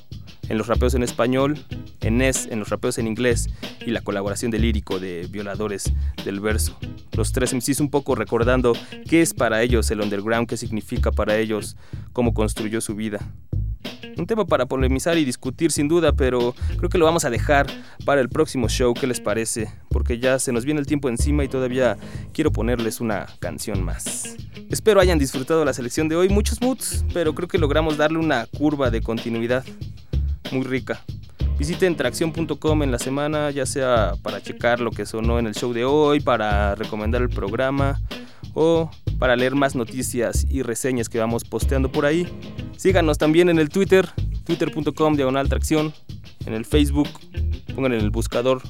en 0.49 0.59
los 0.59 0.69
rapeos 0.69 0.95
en 0.95 1.03
español, 1.03 1.59
Enes 2.03 2.47
en 2.47 2.61
los 2.61 2.69
rapeos 2.69 2.99
en 2.99 3.09
inglés 3.09 3.51
y 3.85 3.91
la 3.91 4.01
colaboración 4.01 4.53
de 4.53 4.61
Lírico 4.61 5.01
de 5.01 5.27
Violadores 5.29 5.93
del 6.25 6.39
Verso. 6.39 6.79
Los 7.17 7.33
tres 7.33 7.53
MCs 7.53 7.81
un 7.81 7.91
poco 7.91 8.15
recordando 8.15 8.73
qué 9.09 9.21
es 9.21 9.35
para 9.35 9.61
ellos 9.61 9.91
el 9.91 10.03
underground, 10.03 10.49
qué 10.49 10.57
significa 10.57 11.11
para 11.11 11.37
ellos, 11.37 11.77
cómo 12.13 12.33
construyó 12.33 12.81
su 12.81 12.95
vida. 12.95 13.29
Un 14.17 14.27
tema 14.27 14.47
para 14.47 14.67
polemizar 14.67 15.19
y 15.19 15.25
discutir 15.25 15.71
sin 15.71 15.89
duda, 15.89 16.13
pero 16.13 16.55
creo 16.79 16.89
que 16.89 16.99
lo 16.99 17.05
vamos 17.05 17.25
a 17.25 17.31
dejar 17.31 17.67
para 18.05 18.21
el 18.21 18.29
próximo 18.29 18.69
show, 18.69 18.95
¿qué 18.95 19.07
les 19.07 19.21
parece? 19.21 19.71
Porque 19.91 20.19
ya 20.19 20.39
se 20.39 20.53
nos 20.53 20.65
viene 20.65 20.81
el 20.81 20.87
tiempo 20.87 21.09
encima 21.09 21.45
y 21.45 21.49
todavía 21.49 21.97
quiero 22.33 22.51
ponerles 22.51 23.01
una 23.01 23.27
canción 23.41 23.83
más. 23.85 24.37
Espero 24.71 25.01
hayan 25.01 25.19
disfrutado 25.19 25.65
la 25.65 25.73
selección 25.73 26.09
de 26.09 26.17
hoy, 26.17 26.29
muchos 26.29 26.61
moods, 26.61 27.05
pero 27.13 27.35
creo 27.35 27.49
que 27.49 27.59
logramos 27.59 27.97
darle 27.97 28.19
una 28.19 28.47
curva 28.47 28.91
de 28.91 29.03
continuidad 29.03 29.65
muy 30.51 30.65
rica. 30.65 31.03
Visiten 31.59 31.97
tracción.com 31.97 32.83
en 32.83 32.91
la 32.91 32.99
semana, 32.99 33.51
ya 33.51 33.65
sea 33.65 34.15
para 34.23 34.43
checar 34.43 34.81
lo 34.81 34.91
que 34.91 35.07
sonó 35.07 35.39
en 35.39 35.47
el 35.47 35.55
show 35.55 35.73
de 35.73 35.85
hoy, 35.85 36.21
para 36.21 36.75
recomendar 36.75 37.23
el 37.23 37.31
programa 37.31 38.01
o 38.53 38.91
para 39.19 39.37
leer 39.37 39.55
más 39.55 39.75
noticias 39.75 40.47
y 40.51 40.63
reseñas 40.63 41.09
que 41.09 41.19
vamos 41.19 41.45
posteando 41.45 41.91
por 41.91 42.05
ahí. 42.05 42.27
Síganos 42.77 43.19
también 43.19 43.49
en 43.49 43.59
el 43.59 43.69
Twitter, 43.69 44.09
twitter.com 44.45 45.17
diagonal 45.17 45.49
tracción, 45.49 45.93
en 46.45 46.55
el 46.55 46.65
Facebook, 46.65 47.09
pongan 47.75 47.93
en 47.93 48.01
el 48.01 48.11
buscador 48.11 48.63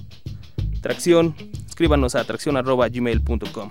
tracción, 0.81 1.35
escríbanos 1.69 2.15
a 2.15 2.25
tracción.gmail.com. 2.25 3.71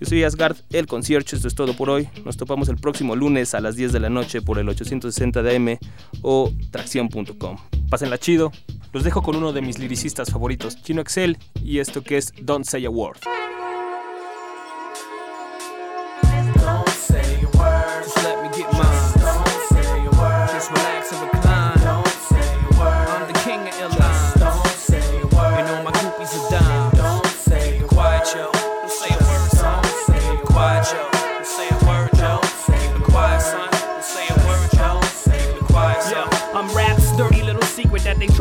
Yo 0.00 0.06
soy 0.06 0.24
Asgard, 0.24 0.56
el 0.70 0.86
concierto, 0.86 1.34
esto 1.34 1.48
es 1.48 1.54
todo 1.54 1.74
por 1.74 1.88
hoy. 1.88 2.08
Nos 2.24 2.36
topamos 2.36 2.68
el 2.68 2.76
próximo 2.76 3.16
lunes 3.16 3.54
a 3.54 3.60
las 3.60 3.76
10 3.76 3.92
de 3.92 4.00
la 4.00 4.10
noche 4.10 4.42
por 4.42 4.58
el 4.58 4.68
860 4.68 5.42
de 5.42 5.56
AM 5.56 5.78
o 6.22 6.52
tracción.com. 6.70 7.56
Pásenla 7.88 8.18
chido. 8.18 8.52
Los 8.92 9.04
dejo 9.04 9.22
con 9.22 9.36
uno 9.36 9.52
de 9.52 9.62
mis 9.62 9.78
liricistas 9.78 10.30
favoritos, 10.30 10.82
Chino 10.82 11.00
Excel, 11.00 11.38
y 11.64 11.78
esto 11.78 12.02
que 12.02 12.18
es 12.18 12.34
Don't 12.42 12.66
Say 12.66 12.84
a 12.84 12.90
Word. 12.90 13.18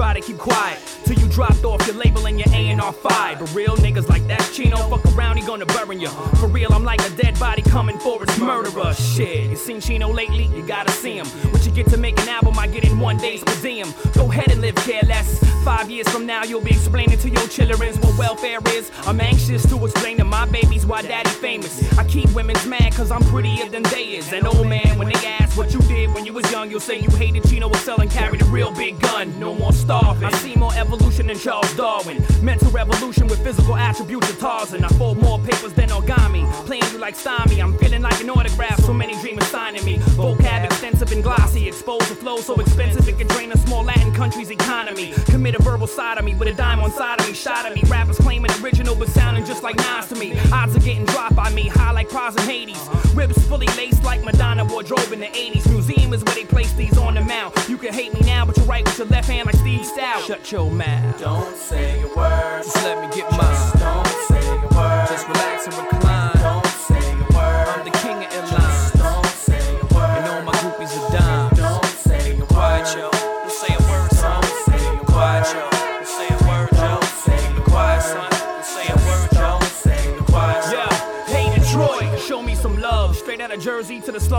Try 0.01 0.15
to 0.15 0.19
keep 0.19 0.39
quiet. 0.39 0.90
Till 1.11 1.19
you 1.19 1.29
dropped 1.29 1.65
off 1.65 1.85
your 1.85 1.97
label 1.97 2.25
and 2.25 2.39
your 2.39 2.47
A&R 2.53 2.93
5 2.93 3.39
But 3.39 3.53
real 3.53 3.75
niggas 3.75 4.07
like 4.07 4.25
that 4.27 4.49
Chino, 4.53 4.77
fuck 4.77 5.05
around, 5.13 5.35
he 5.35 5.45
gonna 5.45 5.65
burn 5.65 5.99
you. 5.99 6.07
For 6.39 6.47
real, 6.47 6.71
I'm 6.71 6.85
like 6.85 7.01
a 7.01 7.09
dead 7.21 7.37
body 7.37 7.61
coming 7.63 7.97
for 7.99 8.23
its 8.23 8.39
murderer. 8.39 8.93
Shit, 8.93 9.49
you 9.49 9.57
seen 9.57 9.81
Chino 9.81 10.09
lately? 10.09 10.45
You 10.55 10.65
gotta 10.65 10.91
see 10.91 11.17
him. 11.17 11.25
What 11.51 11.65
you 11.65 11.71
get 11.71 11.87
to 11.87 11.97
make 11.97 12.17
an 12.21 12.29
album, 12.29 12.57
I 12.57 12.67
get 12.67 12.85
in 12.85 12.97
one 12.97 13.17
day's 13.17 13.43
museum. 13.45 13.93
Go 14.13 14.31
ahead 14.31 14.51
and 14.51 14.61
live 14.61 14.75
careless. 14.75 15.43
Five 15.65 15.89
years 15.91 16.07
from 16.07 16.25
now, 16.25 16.43
you'll 16.43 16.61
be 16.61 16.71
explaining 16.71 17.17
to 17.19 17.29
your 17.29 17.47
children 17.47 17.93
what 17.97 18.17
welfare 18.17 18.59
is. 18.67 18.89
I'm 19.05 19.19
anxious 19.19 19.67
to 19.69 19.85
explain 19.85 20.17
to 20.17 20.23
my 20.23 20.45
babies 20.45 20.85
why 20.85 21.01
daddy 21.01 21.29
famous. 21.29 21.97
I 21.97 22.05
keep 22.05 22.33
women's 22.33 22.65
mad 22.65 22.93
cause 22.93 23.11
I'm 23.11 23.23
prettier 23.23 23.67
than 23.67 23.83
they 23.83 24.03
is. 24.19 24.31
And 24.31 24.47
old 24.47 24.67
man, 24.67 24.97
when 24.97 25.09
they 25.09 25.27
ask 25.27 25.57
what 25.57 25.73
you 25.73 25.79
did 25.81 26.13
when 26.13 26.25
you 26.25 26.33
was 26.33 26.49
young, 26.51 26.71
you'll 26.71 26.79
say 26.79 26.99
you 26.99 27.09
hated 27.09 27.43
Chino 27.49 27.67
was 27.67 27.81
selling, 27.81 28.09
carried 28.09 28.41
a 28.41 28.45
real 28.45 28.71
big 28.71 28.99
gun. 29.01 29.37
No 29.39 29.53
more 29.53 29.73
starving. 29.73 30.23
I 30.23 30.31
see 30.31 30.55
more 30.55 30.73
evolution 30.73 31.00
than 31.31 31.39
Charles 31.39 31.73
Darwin. 31.75 32.23
Mental 32.41 32.69
revolution 32.71 33.27
with 33.27 33.41
physical 33.43 33.75
attributes 33.75 34.29
of 34.29 34.39
Tarzan. 34.39 34.83
I 34.83 34.87
fold 34.89 35.17
more 35.17 35.39
papers 35.39 35.73
than 35.73 35.89
origami. 35.89 36.49
Playing 36.65 36.83
you 36.91 36.97
like 36.97 37.15
Stymie. 37.15 37.61
I'm 37.61 37.77
feeling 37.77 38.01
like 38.01 38.19
an 38.21 38.29
autograph. 38.29 38.79
So 38.79 38.93
many 38.93 39.19
dreamers 39.21 39.47
signing 39.47 39.83
me. 39.85 39.97
Vocab 40.17 40.65
extensive 40.65 41.11
and 41.11 41.23
glossy. 41.23 41.67
Exposed 41.67 42.07
to 42.07 42.15
flow 42.15 42.37
so 42.37 42.55
expensive 42.55 43.07
it 43.07 43.17
can 43.17 43.27
drain 43.27 43.51
a 43.51 43.57
small 43.57 43.83
Latin 43.83 44.13
country's 44.13 44.51
economy. 44.51 45.13
Commit 45.27 45.55
a 45.55 45.61
verbal 45.61 45.87
sodomy 45.87 46.35
with 46.35 46.47
a 46.47 46.53
dime 46.53 46.79
on 46.79 46.91
side 46.91 47.19
of 47.19 47.27
me. 47.27 47.33
Shot 47.33 47.65
at 47.65 47.73
me. 47.73 47.81
Rappers 47.87 48.17
claiming 48.17 48.51
original 48.61 48.95
but 48.95 49.07
sounding 49.09 49.45
just 49.45 49.63
like 49.63 49.77
Nas 49.77 50.07
to 50.09 50.15
me. 50.15 50.37
Odds 50.51 50.75
are 50.75 50.79
getting 50.79 51.05
dropped 51.05 51.35
by 51.35 51.49
me. 51.51 51.67
High 51.69 51.91
like 51.91 52.09
pros 52.09 52.35
in 52.35 52.43
Hades. 52.43 52.89
Ribs 53.13 53.37
fully 53.47 53.67
laced 53.77 54.03
like 54.03 54.23
Madonna 54.23 54.65
wardrobe 54.65 55.11
in 55.11 55.19
the 55.19 55.27
80s. 55.27 55.69
Museum 55.69 56.13
is 56.13 56.23
where 56.23 56.35
they 56.35 56.45
place 56.45 56.73
these 56.73 56.97
on 56.97 57.15
the 57.15 57.21
mount. 57.21 57.53
You 57.69 57.77
can 57.77 57.93
hate 57.93 58.13
me 58.13 58.21
now, 58.21 58.45
but 58.45 58.57
you 58.57 58.63
write 58.63 58.85
with 58.85 58.97
your 58.97 59.07
left 59.07 59.29
hand 59.29 59.47
like 59.47 59.60
Steve 59.83 59.93
Stout. 59.93 60.23
Shut 60.23 60.51
your 60.51 60.69
mouth. 60.69 61.19
Don't 61.19 61.55
say 61.55 62.01
a 62.01 62.07
word. 62.15 62.63
Just 62.63 62.75
let 62.77 63.01
me 63.01 63.15
get 63.15 63.31
mine. 63.31 63.80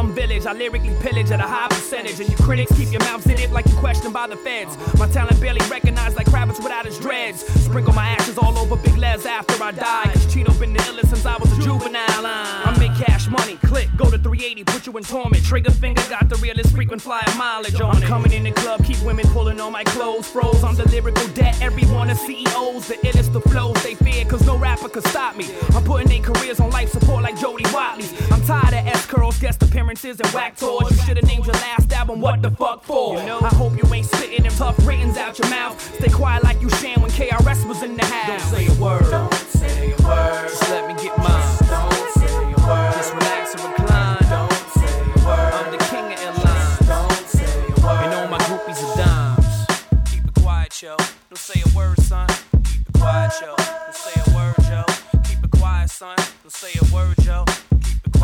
Slum 0.03 0.15
village, 0.15 0.47
I 0.47 0.53
lyrically 0.53 0.95
pillage 1.01 1.31
at 1.31 1.41
a 1.41 1.45
high 1.45 1.69
percentage. 1.69 2.21
And 2.21 2.29
you 2.29 2.37
critics 2.37 2.73
keep 2.77 2.91
your 2.91 3.01
mouths 3.01 3.27
in 3.27 3.39
it 3.39 3.51
like 3.53 3.67
you 3.67 3.77
questioned 3.77 4.13
by 4.13 4.27
the 4.27 4.37
feds. 4.37 4.77
My 4.99 5.09
talent 5.09 5.41
barely 5.41 5.61
recognized 5.71 6.17
like 6.17 6.27
Kravitz 6.27 6.63
without 6.63 6.87
his 6.87 6.99
dreads. 6.99 7.45
Sprinkle 7.65 7.95
my 7.95 8.07
ashes 8.07 8.39
all 8.39 8.57
over 8.59 8.77
Big 8.77 8.97
Les 8.97 9.25
after 9.27 9.63
I 9.63 9.73
die. 9.73 10.11
Cause 10.13 10.33
Chino 10.33 10.53
been 10.55 10.73
the 10.73 10.81
illest 10.81 11.09
since 11.09 11.27
I 11.27 11.37
was 11.39 11.53
a 11.53 11.61
juvenile. 11.63 12.27
I 12.27 12.77
make 12.79 12.95
cash 12.95 13.12
money, 13.33 13.57
click, 13.57 13.89
go 13.97 14.05
to 14.05 14.19
380, 14.19 14.65
put 14.65 14.87
you 14.87 14.97
in 14.97 15.03
torment. 15.03 15.43
Trigger 15.45 15.71
finger 15.71 16.03
got 16.09 16.29
the 16.29 16.37
realest 16.37 16.75
frequent 16.75 17.01
flyer 17.01 17.23
mileage 17.37 17.81
on 17.81 18.03
it. 18.03 18.07
Coming 18.07 18.33
in 18.33 18.45
the 18.45 18.53
club, 18.53 18.85
keep 18.85 19.01
women 19.03 19.27
pulling 19.29 19.61
on 19.61 19.73
my 19.73 19.85
clothes. 19.85 20.29
Froze 20.29 20.63
on 20.63 20.75
the 20.77 20.87
lyrical 20.91 21.27
debt, 21.29 21.61
everyone 21.61 22.11
is 22.11 22.21
CEOs. 22.21 22.89
The 22.89 22.95
illest 23.09 23.33
the 23.33 23.41
flows 23.41 23.83
they 23.83 23.95
fear, 23.95 24.25
cause 24.27 24.47
no 24.47 24.59
rapper 24.59 24.89
could 24.89 25.07
stop 25.07 25.37
me. 25.37 25.47
I'm 25.75 25.83
putting 25.83 26.09
their 26.09 26.21
careers 26.21 26.61
on 26.61 26.71
life 26.71 26.91
support 26.91 27.23
like 27.23 27.39
Jody 27.39 27.65
Watley's. 27.73 28.13
I'm 28.31 28.43
tired 28.45 28.75
of 28.75 28.87
S 28.87 29.07
curls, 29.07 29.39
guest 29.39 29.63
appearances, 29.63 30.21
and 30.21 30.29
whack 30.31 30.57
tours. 30.57 30.91
You 30.91 31.03
should've 31.05 31.27
named 31.27 31.47
your 31.47 31.55
last 31.55 31.91
album 31.93 32.21
What 32.21 32.43
the 32.43 32.51
Fuck 32.51 32.85
For. 32.85 33.19
You 33.19 33.27
know, 33.27 33.41
I 33.41 33.49
hope 33.55 33.73
you 33.77 33.95
ain't 33.95 34.07
spitting 34.07 34.43
them 34.43 34.53
tough 34.53 34.87
ratings 34.87 35.17
out 35.17 35.39
your 35.39 35.49
mouth. 35.49 35.81
Stay 35.97 36.11
quiet 36.11 36.45
like 36.45 36.61
you 36.61 36.69
Shan 36.71 37.01
when 37.01 37.11
KRS 37.11 37.67
was 37.67 37.83
in 37.83 37.97
the 37.97 38.05
house. 38.05 38.51
Don't 38.51 38.61
say 38.61 38.67
a 38.67 38.83
word. 38.83 39.11
Don't 39.11 39.35
say 39.35 39.93
a 39.93 40.03
word. 40.03 40.49
Just 40.49 40.69
let 40.71 40.87
me 40.87 41.03
get 41.03 41.17
mine. 41.19 41.62
Just 42.63 43.13
relax 43.15 43.55
and 43.55 43.63
recline. 43.65 44.19
Don't 44.31 44.53
say 44.53 45.01
a 45.01 45.27
word. 45.27 45.53
I'm 45.53 45.71
the 45.73 45.79
king 45.91 46.13
of 46.13 46.21
airlines. 46.21 46.79
Don't 46.87 47.13
say 47.27 47.45
a 47.45 47.81
word. 47.85 48.05
And 48.05 48.15
all 48.15 48.29
my 48.29 48.39
groupies 48.39 48.81
are 48.85 48.97
dimes. 48.97 49.67
Keep 50.11 50.25
it 50.29 50.35
quiet, 50.41 50.83
yo. 50.83 50.97
Don't 50.97 51.39
say 51.39 51.61
a 51.61 51.77
word, 51.77 51.99
son. 52.01 52.29
Keep 52.65 52.89
it 52.89 52.99
quiet, 52.99 53.33
yo. 53.41 53.55
Don't 53.57 53.95
say 53.95 54.21
a 54.25 54.37
word, 54.37 54.55
yo. 54.71 54.85
Keep 55.25 55.45
it 55.45 55.51
quiet, 55.59 55.91
son. 55.91 56.17
Don't 56.17 56.53
say 56.53 56.79
a 56.81 56.95
word, 56.95 57.19
yo. 57.25 57.45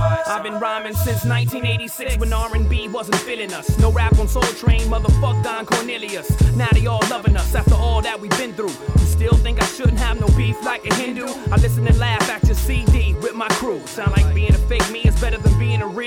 I've 0.00 0.42
been 0.42 0.58
rhyming 0.60 0.94
since 0.94 1.24
1986 1.24 2.18
when 2.18 2.32
R&B 2.32 2.88
wasn't 2.88 3.18
feeling 3.20 3.52
us. 3.52 3.76
No 3.78 3.90
rap 3.90 4.18
on 4.18 4.28
Soul 4.28 4.42
Train, 4.42 4.82
motherfuck 4.82 5.42
Don 5.42 5.66
Cornelius. 5.66 6.28
Now 6.56 6.68
they 6.72 6.86
all 6.86 7.02
loving 7.10 7.36
us 7.36 7.54
after 7.54 7.74
all 7.74 8.00
that 8.02 8.20
we've 8.20 8.36
been 8.38 8.52
through. 8.52 8.70
You 9.00 9.06
still 9.06 9.34
think 9.34 9.60
I 9.62 9.66
shouldn't 9.66 9.98
have 9.98 10.20
no 10.20 10.28
beef 10.36 10.62
like 10.64 10.84
a 10.86 10.94
Hindu? 10.94 11.26
I 11.50 11.56
listen 11.56 11.86
and 11.86 11.98
laugh 11.98 12.28
at 12.30 12.44
your 12.44 12.54
CD 12.54 13.14
with 13.14 13.34
my 13.34 13.48
crew. 13.48 13.80
Sound 13.86 14.12
like 14.12 14.32
being 14.34 14.54
a 14.54 14.58
fake 14.58 14.88
me 14.90 15.00
is 15.00 15.20
better 15.20 15.38
than 15.38 15.47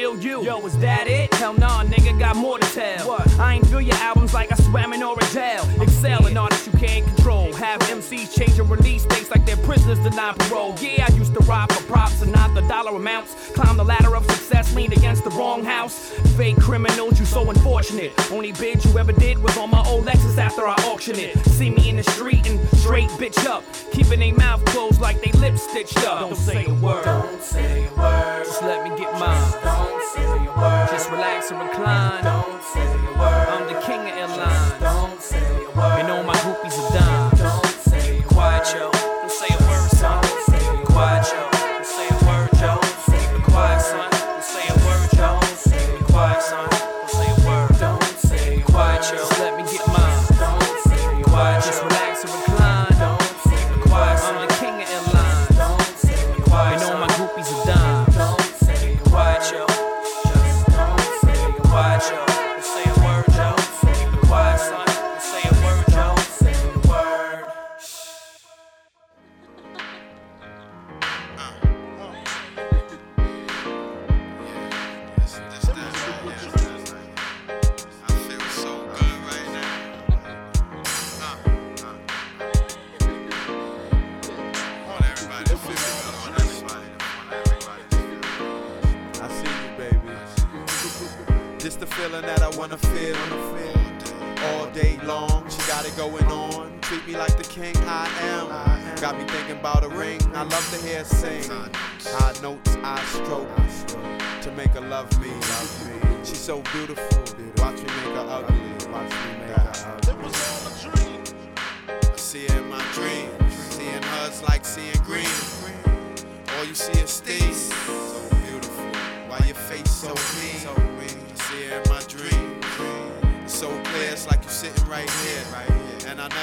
real 0.01 0.17
you. 0.19 0.43
Yo, 0.43 0.65
is 0.65 0.77
that 0.79 1.07
it? 1.07 1.31
Hell 1.35 1.53
nah, 1.53 1.83
nigga, 1.83 2.17
got 2.17 2.35
more 2.35 2.57
to 2.57 2.67
tell. 2.73 3.07
What? 3.07 3.39
I 3.39 3.55
ain't 3.55 3.67
feel 3.67 3.81
your 3.81 3.95
albums 3.97 4.33
like 4.33 4.51
I 4.51 4.55
swam 4.55 4.93
in 4.93 5.01
Orangel. 5.01 5.81
Excel 5.81 6.25
in 6.25 6.37
artists 6.37 6.65
you 6.65 6.73
can't 6.79 7.05
control. 7.05 7.53
Have 7.53 7.81
MCs 7.81 8.35
changing 8.35 8.67
release 8.67 9.05
dates 9.05 9.29
like 9.29 9.45
they're 9.45 9.57
prisoners 9.57 9.99
denied 9.99 10.39
parole. 10.39 10.75
Yeah, 10.79 11.05
I 11.07 11.15
used 11.15 11.33
to 11.35 11.39
rob 11.41 11.71
for 11.71 11.83
props 11.83 12.21
and 12.23 12.31
not 12.31 12.55
the 12.55 12.61
dollar 12.61 12.95
amounts. 12.95 13.51
Climb 13.51 13.77
the 13.77 13.85
ladder 13.85 14.15
of 14.15 14.23
success, 14.31 14.73
lean 14.75 14.91
against 14.91 15.23
the 15.23 15.29
wrong 15.31 15.63
house. 15.63 16.09
Fake 16.35 16.57
criminals, 16.57 17.19
you 17.19 17.25
so 17.25 17.47
unfortunate. 17.49 18.11
Only 18.31 18.53
bid 18.53 18.83
you 18.83 18.97
ever 18.97 19.11
did 19.11 19.37
was 19.37 19.55
on 19.57 19.69
my 19.69 19.83
old 19.87 20.05
Lexus 20.05 20.37
after 20.37 20.67
I 20.67 20.73
auctioned 20.91 21.19
it. 21.19 21.37
See 21.45 21.69
me 21.69 21.89
in 21.89 21.97
the 21.97 22.03
street 22.03 22.47
and 22.47 22.59
straight 22.79 23.09
bitch 23.21 23.45
up. 23.45 23.63
Keeping 23.91 24.19
their 24.19 24.33
mouth 24.33 24.65
closed 24.65 24.99
like 24.99 25.21
they 25.21 25.31
lips 25.33 25.61
stitched 25.61 26.03
up. 26.07 26.21
Don't 26.21 26.35
say 26.35 26.65
a 26.65 26.73
word. 26.73 27.05
Don't 27.05 27.41
say 27.41 27.85
a 27.85 27.99
word. 27.99 28.45
Just 28.45 28.63
let 28.63 28.83
me 28.83 28.97
get 28.97 29.11
mine. 29.19 29.90
Don't 30.01 30.13
say 30.15 30.23
a 30.23 30.57
word. 30.57 30.87
Just 30.89 31.11
relax 31.11 31.51
and 31.51 31.59
recline. 31.59 32.23
Don't 32.23 32.63
say 32.63 32.81
a 32.81 33.19
word. 33.19 33.47
I'm 33.53 33.67
the 33.67 33.79
king 33.81 34.01
of 34.09 34.20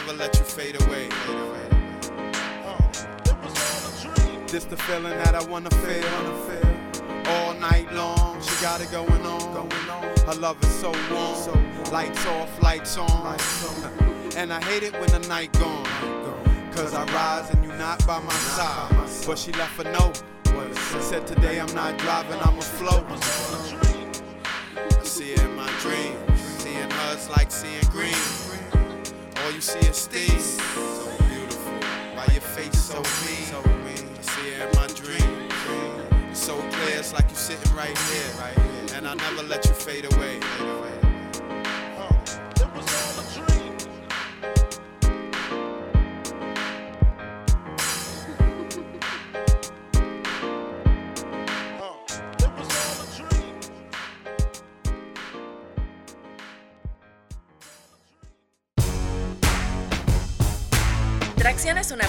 never 0.09 0.19
let 0.19 0.39
you 0.39 0.45
fade 0.45 0.81
away. 0.83 1.09
Uh. 2.65 2.79
This 4.47 4.65
the 4.65 4.77
feeling 4.77 5.17
that 5.19 5.35
I 5.35 5.45
wanna 5.45 5.71
feel. 5.71 6.05
All 7.27 7.53
night 7.55 7.93
long, 7.93 8.41
she 8.41 8.63
got 8.63 8.81
it 8.81 8.91
going 8.91 9.27
on. 9.27 9.71
Her 10.27 10.35
love 10.35 10.63
is 10.63 10.71
so 10.71 10.93
warm. 11.13 11.85
Lights 11.93 12.27
off, 12.27 12.63
lights 12.63 12.97
on. 12.97 13.37
And 14.37 14.53
I 14.53 14.63
hate 14.65 14.83
it 14.83 14.93
when 14.99 15.11
the 15.11 15.27
night 15.29 15.53
gone. 15.55 15.85
Cause 16.73 16.95
I 16.95 17.05
rise 17.13 17.51
and 17.51 17.63
you 17.65 17.73
not 17.77 18.07
by 18.07 18.21
my 18.21 18.33
side. 18.33 19.27
But 19.27 19.39
she 19.39 19.53
left 19.53 19.79
a 19.81 19.85
note. 19.93 20.23
Said 21.01 21.27
today 21.27 21.61
I'm 21.61 21.75
not 21.75 21.99
driving, 21.99 22.39
I'm 22.41 22.59
afloat. 22.59 23.05
I 23.11 25.05
see 25.05 25.35
her 25.35 25.45
in 25.45 25.55
my 25.55 25.71
dreams. 25.81 26.41
Seeing 26.59 26.91
her's 26.91 27.29
like 27.29 27.51
seeing 27.51 27.85
green. 27.91 28.48
You 29.59 29.63
see 29.63 29.89
is 29.89 29.97
Steve. 29.97 30.41
So 30.41 31.25
beautiful. 31.27 31.73
Why 32.15 32.29
your 32.31 32.41
face 32.41 32.79
so 32.79 32.95
mean? 32.95 34.07
I 34.17 34.23
see 34.23 34.51
her 34.53 34.69
in 34.69 34.77
my 34.77 34.87
dreams. 34.87 35.53
It's 36.31 36.39
so 36.39 36.55
clear, 36.55 36.99
it's 36.99 37.13
like 37.13 37.25
you're 37.27 37.35
sitting 37.35 37.75
right 37.75 37.99
here. 37.99 38.95
And 38.95 39.09
I 39.09 39.15
never 39.15 39.43
let 39.43 39.65
you 39.65 39.73
fade 39.73 40.05
away. 40.15 40.39